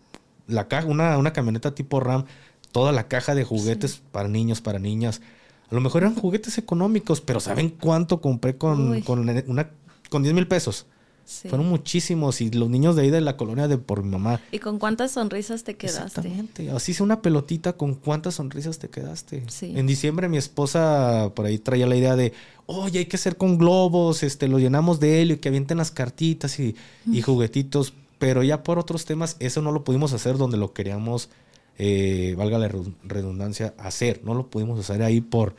[0.47, 2.25] la caja, una, una camioneta tipo RAM,
[2.71, 5.21] toda la caja de juguetes para niños, para niñas.
[5.69, 9.69] A lo mejor eran juguetes económicos, pero ¿saben cuánto compré con, con, una,
[10.09, 10.85] con 10 mil pesos?
[11.25, 14.41] Fueron muchísimos y los niños de ahí de la colonia de por mi mamá.
[14.51, 16.19] ¿Y con cuántas sonrisas te quedaste?
[16.19, 16.71] Exactamente.
[16.71, 19.43] Así es una pelotita, ¿con cuántas sonrisas te quedaste?
[19.61, 22.33] En diciembre mi esposa por ahí traía la idea de,
[22.65, 25.91] oye, hay que hacer con globos, este, lo llenamos de helio y que avienten las
[25.91, 26.75] cartitas y,
[27.05, 27.93] y juguetitos.
[28.19, 31.29] Pero ya por otros temas, eso no lo pudimos hacer donde lo queríamos,
[31.77, 32.69] eh, valga la
[33.03, 34.21] redundancia, hacer.
[34.23, 35.55] No lo pudimos hacer ahí por,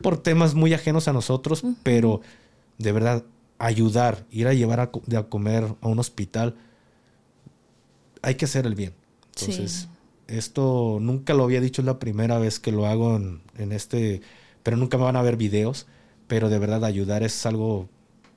[0.00, 2.20] por temas muy ajenos a nosotros, pero
[2.78, 3.24] de verdad
[3.60, 6.56] ayudar, ir a llevar a, a, comer a un hospital,
[8.22, 8.94] hay que hacer el bien.
[9.36, 9.86] Entonces,
[10.26, 14.22] esto nunca lo había dicho, es la primera vez que lo hago en, este,
[14.62, 15.86] pero nunca me van a ver videos,
[16.26, 17.88] pero de verdad ayudar es algo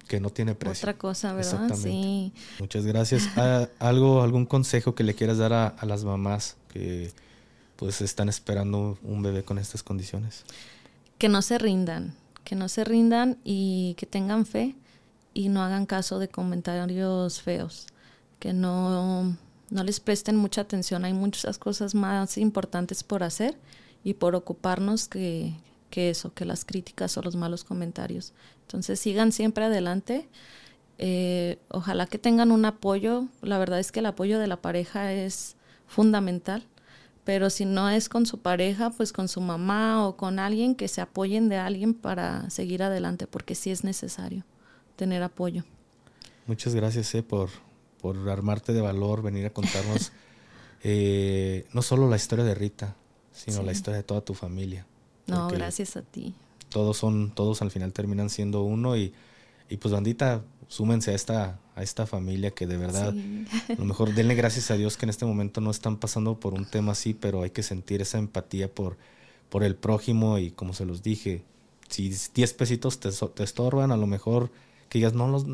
[0.08, 0.84] que no tiene precio.
[0.84, 1.74] Otra cosa, ¿verdad?
[1.76, 2.34] Sí.
[2.60, 3.30] Muchas gracias.
[3.38, 7.12] Ah, ¿Algo, algún consejo que le quieras dar a, a las mamás que
[7.78, 10.44] pues están esperando un bebé con estas condiciones?
[11.18, 12.14] Que no se rindan,
[12.44, 14.76] que no se rindan y que tengan fe
[15.34, 17.88] y no hagan caso de comentarios feos,
[18.40, 19.36] que no,
[19.70, 21.06] no les presten mucha atención.
[21.06, 23.58] Hay muchas cosas más importantes por hacer
[24.04, 25.56] y por ocuparnos que,
[25.90, 28.34] que eso, que las críticas o los malos comentarios.
[28.62, 30.28] Entonces sigan siempre adelante.
[31.00, 33.26] Eh, ojalá que tengan un apoyo.
[33.42, 35.56] La verdad es que el apoyo de la pareja es
[35.88, 36.64] fundamental.
[37.24, 40.90] Pero si no es con su pareja, pues con su mamá o con alguien que
[40.90, 44.44] se apoyen de alguien para seguir adelante, porque sí es necesario
[44.96, 45.64] tener apoyo.
[46.48, 47.50] Muchas gracias eh, por,
[48.02, 50.12] por armarte de valor, venir a contarnos
[50.84, 52.96] eh, no solo la historia de Rita,
[53.32, 54.86] sino la historia de toda tu familia.
[55.28, 56.34] No, gracias a ti.
[56.70, 59.14] Todos son, todos al final terminan siendo uno y,
[59.70, 63.14] y pues bandita, súmense a esta, a esta familia que de verdad,
[63.70, 66.54] a lo mejor denle gracias a Dios que en este momento no están pasando por
[66.54, 68.98] un tema así, pero hay que sentir esa empatía por,
[69.50, 71.44] por el prójimo y como se los dije,
[71.90, 74.52] si 10 pesitos te, te estorban, a lo mejor
[74.94, 75.48] que digas, no, los,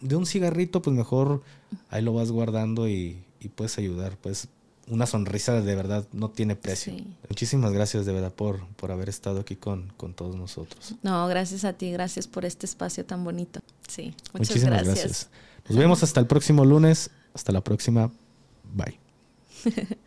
[0.00, 1.42] de un cigarrito, pues mejor
[1.90, 3.20] ahí lo vas guardando y,
[3.56, 4.16] puedes ayudar.
[4.18, 4.46] Pues
[4.88, 6.94] una sonrisa de verdad no tiene precio.
[7.28, 10.94] Muchísimas gracias de verdad por, por haber estado aquí con, con, todos nosotros.
[11.02, 13.60] No, gracias a ti, gracias por este espacio tan bonito.
[13.88, 15.28] Sí, muchas Muchísimas gracias.
[15.68, 17.10] Nos vemos hasta el próximo lunes.
[17.34, 18.12] Hasta la próxima.
[18.72, 19.00] Bye.